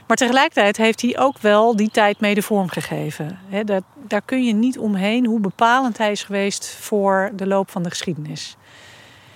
Maar 0.07 0.17
tegelijkertijd 0.17 0.77
heeft 0.77 1.01
hij 1.01 1.19
ook 1.19 1.37
wel 1.37 1.75
die 1.75 1.89
tijd 1.89 2.19
mede 2.19 2.41
vormgegeven. 2.41 3.39
He, 3.49 3.63
daar, 3.63 3.81
daar 4.07 4.21
kun 4.21 4.45
je 4.45 4.53
niet 4.53 4.77
omheen 4.77 5.25
hoe 5.25 5.39
bepalend 5.39 5.97
hij 5.97 6.11
is 6.11 6.23
geweest 6.23 6.69
voor 6.79 7.31
de 7.35 7.47
loop 7.47 7.71
van 7.71 7.83
de 7.83 7.89
geschiedenis. 7.89 8.55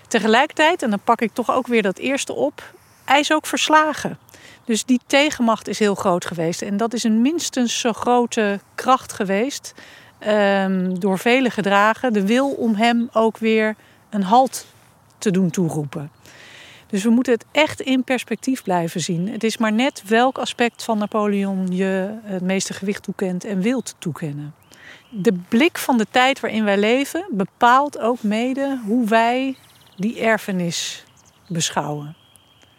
Tegelijkertijd, 0.07 0.83
en 0.83 0.89
dan 0.89 0.99
pak 1.03 1.21
ik 1.21 1.33
toch 1.33 1.51
ook 1.51 1.67
weer 1.67 1.81
dat 1.81 1.97
eerste 1.97 2.33
op, 2.33 2.73
hij 3.05 3.19
is 3.19 3.33
ook 3.33 3.45
verslagen. 3.45 4.17
Dus 4.65 4.85
die 4.85 4.99
tegenmacht 5.07 5.67
is 5.67 5.79
heel 5.79 5.95
groot 5.95 6.25
geweest. 6.25 6.61
En 6.61 6.77
dat 6.77 6.93
is 6.93 7.03
een 7.03 7.21
minstens 7.21 7.79
zo 7.79 7.93
grote 7.93 8.59
kracht 8.75 9.13
geweest, 9.13 9.73
um, 10.27 10.99
door 10.99 11.19
velen 11.19 11.51
gedragen, 11.51 12.13
de 12.13 12.25
wil 12.25 12.49
om 12.49 12.75
hem 12.75 13.09
ook 13.13 13.37
weer 13.37 13.75
een 14.09 14.23
halt 14.23 14.65
te 15.17 15.31
doen 15.31 15.49
toeroepen. 15.49 16.11
Dus 16.87 17.03
we 17.03 17.09
moeten 17.09 17.33
het 17.33 17.45
echt 17.51 17.81
in 17.81 18.03
perspectief 18.03 18.63
blijven 18.63 19.01
zien. 19.01 19.29
Het 19.29 19.43
is 19.43 19.57
maar 19.57 19.73
net 19.73 20.03
welk 20.05 20.37
aspect 20.37 20.83
van 20.83 20.97
Napoleon 20.97 21.67
je 21.75 22.19
het 22.23 22.41
meeste 22.41 22.73
gewicht 22.73 23.03
toekent 23.03 23.43
en 23.43 23.61
wilt 23.61 23.95
toekennen. 23.97 24.53
De 25.09 25.33
blik 25.49 25.77
van 25.77 25.97
de 25.97 26.07
tijd 26.11 26.39
waarin 26.39 26.63
wij 26.63 26.77
leven 26.77 27.25
bepaalt 27.31 27.99
ook 27.99 28.23
mede 28.23 28.79
hoe 28.85 29.07
wij 29.07 29.57
die 29.95 30.19
erfenis 30.19 31.03
beschouwen. 31.47 32.15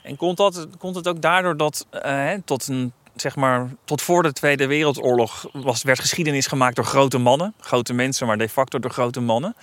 En 0.02 0.16
komt, 0.16 0.36
dat, 0.36 0.68
komt 0.78 0.96
het 0.96 1.08
ook 1.08 1.22
daardoor 1.22 1.56
dat 1.56 1.86
uh, 2.06 2.30
tot 2.44 2.68
een 2.68 2.92
zeg 3.20 3.36
maar, 3.36 3.68
tot 3.84 4.02
voor 4.02 4.22
de 4.22 4.32
Tweede 4.32 4.66
Wereldoorlog 4.66 5.48
was, 5.52 5.82
werd 5.82 6.00
geschiedenis 6.00 6.46
gemaakt 6.46 6.76
door 6.76 6.84
grote 6.84 7.18
mannen. 7.18 7.54
Grote 7.60 7.92
mensen, 7.92 8.26
maar 8.26 8.38
de 8.38 8.48
facto 8.48 8.78
door 8.78 8.90
grote 8.90 9.20
mannen. 9.20 9.56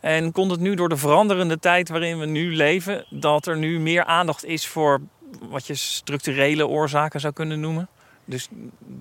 En 0.00 0.32
komt 0.32 0.50
het 0.50 0.60
nu 0.60 0.74
door 0.74 0.88
de 0.88 0.96
veranderende 0.96 1.58
tijd 1.58 1.88
waarin 1.88 2.18
we 2.18 2.26
nu 2.26 2.54
leven, 2.56 3.06
dat 3.10 3.46
er 3.46 3.58
nu 3.58 3.80
meer 3.80 4.04
aandacht 4.04 4.44
is 4.44 4.66
voor 4.66 5.00
wat 5.40 5.66
je 5.66 5.74
structurele 5.74 6.66
oorzaken 6.66 7.20
zou 7.20 7.32
kunnen 7.32 7.60
noemen? 7.60 7.88
Dus 8.24 8.48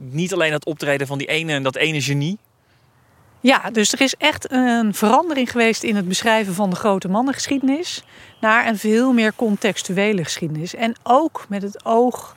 niet 0.10 0.34
alleen 0.34 0.52
het 0.52 0.66
optreden 0.66 1.08
van 1.08 1.18
die 1.18 1.28
ene 1.28 1.54
en 1.54 1.64
dat 1.64 1.76
ene 1.76 2.02
genie. 2.02 2.38
Ja, 3.40 3.70
dus 3.72 3.94
er 3.94 4.02
is 4.02 4.16
echt 4.16 4.52
een 4.52 4.94
verandering 4.94 5.52
geweest 5.52 5.84
in 5.84 5.96
het 5.96 6.08
beschrijven 6.08 6.54
van 6.54 6.70
de 6.70 6.76
grote 6.76 7.08
mannengeschiedenis 7.08 8.04
naar 8.42 8.68
een 8.68 8.78
veel 8.78 9.14
meer 9.14 9.34
contextuele 9.36 10.24
geschiedenis. 10.24 10.76
En 10.76 10.96
ook 11.04 11.46
met 11.50 11.62
het 11.62 11.86
oog 11.86 12.36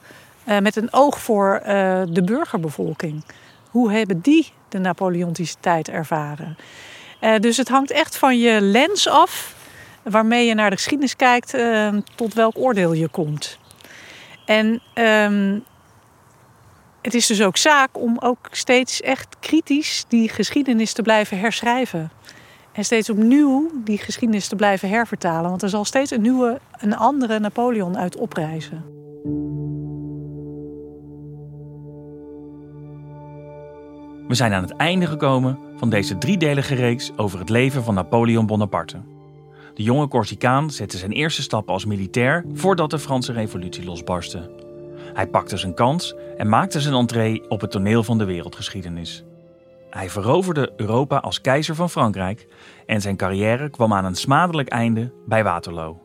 uh, 0.49 0.59
met 0.59 0.77
een 0.77 0.93
oog 0.93 1.21
voor 1.21 1.61
uh, 1.61 2.03
de 2.09 2.23
burgerbevolking. 2.25 3.25
Hoe 3.71 3.93
hebben 3.93 4.21
die 4.21 4.53
de 4.69 4.79
Napoleontische 4.79 5.57
tijd 5.61 5.89
ervaren? 5.89 6.57
Uh, 7.21 7.37
dus 7.39 7.57
het 7.57 7.69
hangt 7.69 7.91
echt 7.91 8.17
van 8.17 8.39
je 8.39 8.61
lens 8.61 9.09
af 9.09 9.57
waarmee 10.03 10.47
je 10.47 10.55
naar 10.55 10.71
de 10.71 10.77
geschiedenis 10.77 11.17
kijkt, 11.17 11.55
tot 12.15 12.35
welk 12.35 12.59
oordeel 12.59 12.93
je 12.93 13.09
komt. 13.09 13.59
En 14.45 14.81
um, 14.95 15.65
het 17.03 17.15
is 17.15 17.27
dus 17.27 17.43
ook 17.43 17.57
zaak 17.57 17.99
om 17.99 18.17
ook 18.21 18.49
steeds 18.51 19.01
echt 19.01 19.37
kritisch 19.41 20.05
die 20.09 20.29
geschiedenis 20.29 20.93
te 20.93 21.03
blijven 21.03 21.39
herschrijven. 21.39 22.11
En 22.73 22.85
steeds 22.85 23.11
opnieuw 23.11 23.71
die 23.75 23.99
geschiedenis 23.99 24.49
te 24.49 24.57
blijven 24.57 24.89
hervertalen. 24.89 25.51
Want 25.51 25.63
er 25.63 25.69
zal 25.69 25.85
steeds 25.85 26.11
een 26.11 26.21
nieuwe, 26.21 26.61
een 26.79 26.97
andere 26.97 27.39
Napoleon 27.39 27.99
uit 27.99 28.17
oprijzen. 28.17 28.98
We 34.29 34.35
zijn 34.35 34.53
aan 34.53 34.63
het 34.63 34.77
einde 34.77 35.07
gekomen 35.07 35.59
van 35.77 35.91
deze 35.91 36.19
driedelige 36.19 36.75
reeks 36.75 37.13
over 37.17 37.39
het 37.39 37.49
leven 37.49 37.85
van 37.85 37.95
Napoleon 37.95 38.47
Bonaparte. 38.47 39.01
De 39.75 39.83
jonge 39.83 40.09
Corsicaan 40.09 40.71
zette 40.71 40.99
zijn 40.99 41.13
eerste 41.13 41.43
stappen 41.43 41.73
als 41.73 41.85
militair 41.85 42.45
voordat 42.55 42.91
de 42.91 42.99
Franse 42.99 43.33
Revolutie 43.33 43.85
losbarstte. 43.85 44.51
Hij 45.15 45.27
pakte 45.27 45.57
zijn 45.57 45.75
kans 45.75 46.15
en 46.37 46.49
maakte 46.49 46.81
zijn 46.81 46.95
entree 46.95 47.49
op 47.49 47.61
het 47.61 47.71
toneel 47.71 48.03
van 48.03 48.19
de 48.19 48.25
wereldgeschiedenis. 48.25 49.25
Hij 49.91 50.11
veroverde 50.11 50.73
Europa 50.77 51.17
als 51.17 51.41
keizer 51.41 51.75
van 51.75 51.91
Frankrijk 51.91 52.47
en 52.87 53.01
zijn 53.01 53.17
carrière 53.17 53.71
kwam 53.71 53.93
aan 53.93 54.05
een 54.05 54.15
smadelijk 54.15 54.69
einde 54.69 55.13
bij 55.27 55.45
Waterloo. 55.45 56.01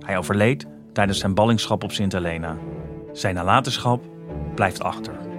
Hij 0.00 0.18
overleed 0.18 0.66
tijdens 0.92 1.18
zijn 1.18 1.34
ballingschap 1.34 1.84
op 1.84 1.92
Sint 1.92 2.12
Helena. 2.12 2.56
Zijn 3.12 3.34
nalatenschap 3.34 4.04
blijft 4.54 4.82
achter. 4.82 5.33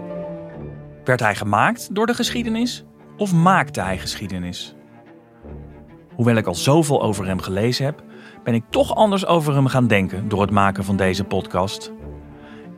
Werd 1.05 1.19
hij 1.19 1.35
gemaakt 1.35 1.95
door 1.95 2.05
de 2.05 2.13
geschiedenis 2.13 2.83
of 3.17 3.33
maakte 3.33 3.81
hij 3.81 3.97
geschiedenis? 3.97 4.75
Hoewel 6.15 6.35
ik 6.35 6.47
al 6.47 6.55
zoveel 6.55 7.01
over 7.01 7.25
hem 7.25 7.39
gelezen 7.39 7.85
heb, 7.85 8.03
ben 8.43 8.53
ik 8.53 8.63
toch 8.69 8.95
anders 8.95 9.25
over 9.25 9.53
hem 9.53 9.67
gaan 9.67 9.87
denken 9.87 10.27
door 10.27 10.41
het 10.41 10.51
maken 10.51 10.83
van 10.83 10.95
deze 10.95 11.23
podcast. 11.23 11.91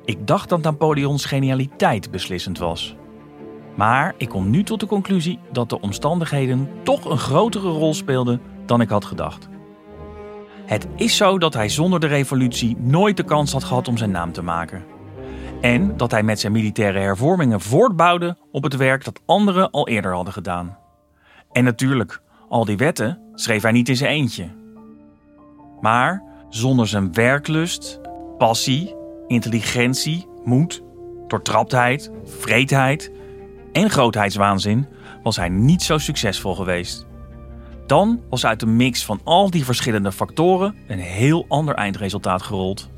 Ik 0.06 0.28
dacht 0.28 0.50
dat 0.50 0.62
Napoleons 0.62 1.26
genialiteit 1.26 2.12
beslissend 2.12 2.58
was. 2.58 2.96
Maar 3.76 4.14
ik 4.18 4.30
kom 4.30 4.50
nu 4.50 4.64
tot 4.64 4.80
de 4.80 4.86
conclusie 4.86 5.40
dat 5.52 5.70
de 5.70 5.82
omstandigheden 5.82 6.70
toch 6.84 7.06
een 7.06 7.18
grotere 7.18 7.70
rol 7.70 7.94
speelden 7.94 8.42
dan 8.66 8.82
ik 8.82 8.90
had 8.90 9.06
gedacht. 9.06 9.48
Het 10.66 10.88
is 10.96 11.18
zo 11.18 11.38
dat 11.38 11.54
hij 11.54 11.70
zonder 11.70 12.00
de 12.00 12.08
revolutie 12.08 12.78
nooit 12.80 13.18
de 13.18 13.24
kans 13.24 13.52
had 13.52 13.64
gehad 13.64 13.88
om 13.88 13.98
zijn 13.98 14.12
naam 14.12 14.32
te 14.32 14.42
maken. 14.42 14.97
En 15.62 15.98
dat 15.98 16.12
hij 16.12 16.24
met 16.24 16.40
zijn 16.40 16.52
militaire 16.52 17.00
hervormingen 17.00 17.62
voortbouwde 17.62 18.38
op 18.52 18.64
het 18.64 18.76
werk 18.76 19.04
dat 19.04 19.22
anderen 19.26 19.72
al 19.72 19.88
eerder 19.88 20.14
hadden 20.14 20.34
gedaan. 20.34 20.78
En 21.52 21.64
natuurlijk, 21.64 22.22
al 22.50 22.66
die 22.66 22.78
wetten 22.78 23.20
schreef 23.34 23.62
hij 23.62 23.72
niet 23.72 23.90
in 23.90 23.98
zijn 23.98 24.12
eentje. 24.12 24.50
Maar 25.82 26.24
zonder 26.50 26.88
zijn 26.88 27.14
werklust, 27.14 28.00
passie, 28.38 28.96
intelligentie, 29.28 30.28
moed, 30.44 30.84
doortraptheid, 31.28 32.12
vreedheid 32.26 33.12
en 33.72 33.90
grootheidswaanzin 33.90 34.88
was 35.24 35.36
hij 35.36 35.50
niet 35.50 35.84
zo 35.84 35.98
succesvol 35.98 36.56
geweest. 36.56 37.06
Dan 37.88 38.22
was 38.30 38.46
uit 38.46 38.60
de 38.60 38.66
mix 38.66 39.06
van 39.06 39.20
al 39.24 39.50
die 39.50 39.66
verschillende 39.66 40.12
factoren 40.12 40.76
een 40.88 41.00
heel 41.00 41.46
ander 41.48 41.76
eindresultaat 41.76 42.42
gerold. 42.42 42.90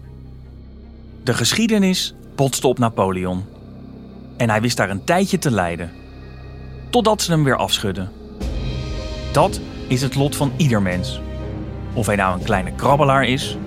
De 1.23 1.33
geschiedenis 1.33 2.15
botste 2.39 2.67
op 2.67 2.79
Napoleon. 2.79 3.45
En 4.37 4.49
hij 4.49 4.61
wist 4.61 4.77
daar 4.77 4.89
een 4.89 5.03
tijdje 5.03 5.37
te 5.37 5.51
lijden. 5.51 5.91
Totdat 6.89 7.21
ze 7.21 7.31
hem 7.31 7.43
weer 7.43 7.57
afschudden. 7.57 8.11
Dat 9.31 9.59
is 9.87 10.01
het 10.01 10.15
lot 10.15 10.35
van 10.35 10.51
ieder 10.57 10.81
mens. 10.81 11.21
Of 11.93 12.05
hij 12.05 12.15
nou 12.15 12.37
een 12.37 12.45
kleine 12.45 12.71
krabbelaar 12.71 13.25
is 13.25 13.57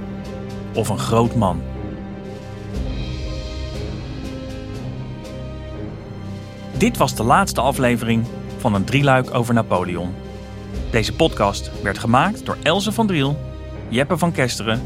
of 0.75 0.89
een 0.89 0.99
groot 0.99 1.35
man. 1.35 1.63
Dit 6.77 6.97
was 6.97 7.15
de 7.15 7.23
laatste 7.23 7.61
aflevering 7.61 8.27
van 8.59 8.75
een 8.75 8.85
drieluik 8.85 9.35
over 9.35 9.55
Napoleon. 9.55 10.15
Deze 10.91 11.13
podcast 11.13 11.71
werd 11.83 11.99
gemaakt 11.99 12.47
door 12.47 12.57
Elze 12.63 12.93
van 12.93 13.07
Driel, 13.07 13.39
Jeppe 13.89 14.19
van 14.19 14.33
Kesteren 14.33 14.83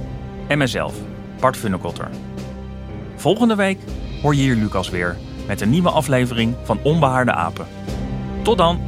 en 0.47 0.59
mezelf, 0.59 0.95
Bart 1.41 1.57
Funnekotter. 1.57 2.11
Volgende 3.17 3.55
week 3.55 3.79
hoor 4.23 4.35
je 4.35 4.43
hier 4.43 4.55
Lucas 4.55 4.91
weer 4.91 5.17
met 5.47 5.61
een 5.61 5.71
nieuwe 5.71 5.91
aflevering 5.91 6.55
van 6.63 6.79
Onbehaarde 6.83 7.33
Apen. 7.33 7.67
Tot 8.43 8.59
dan! 8.59 8.81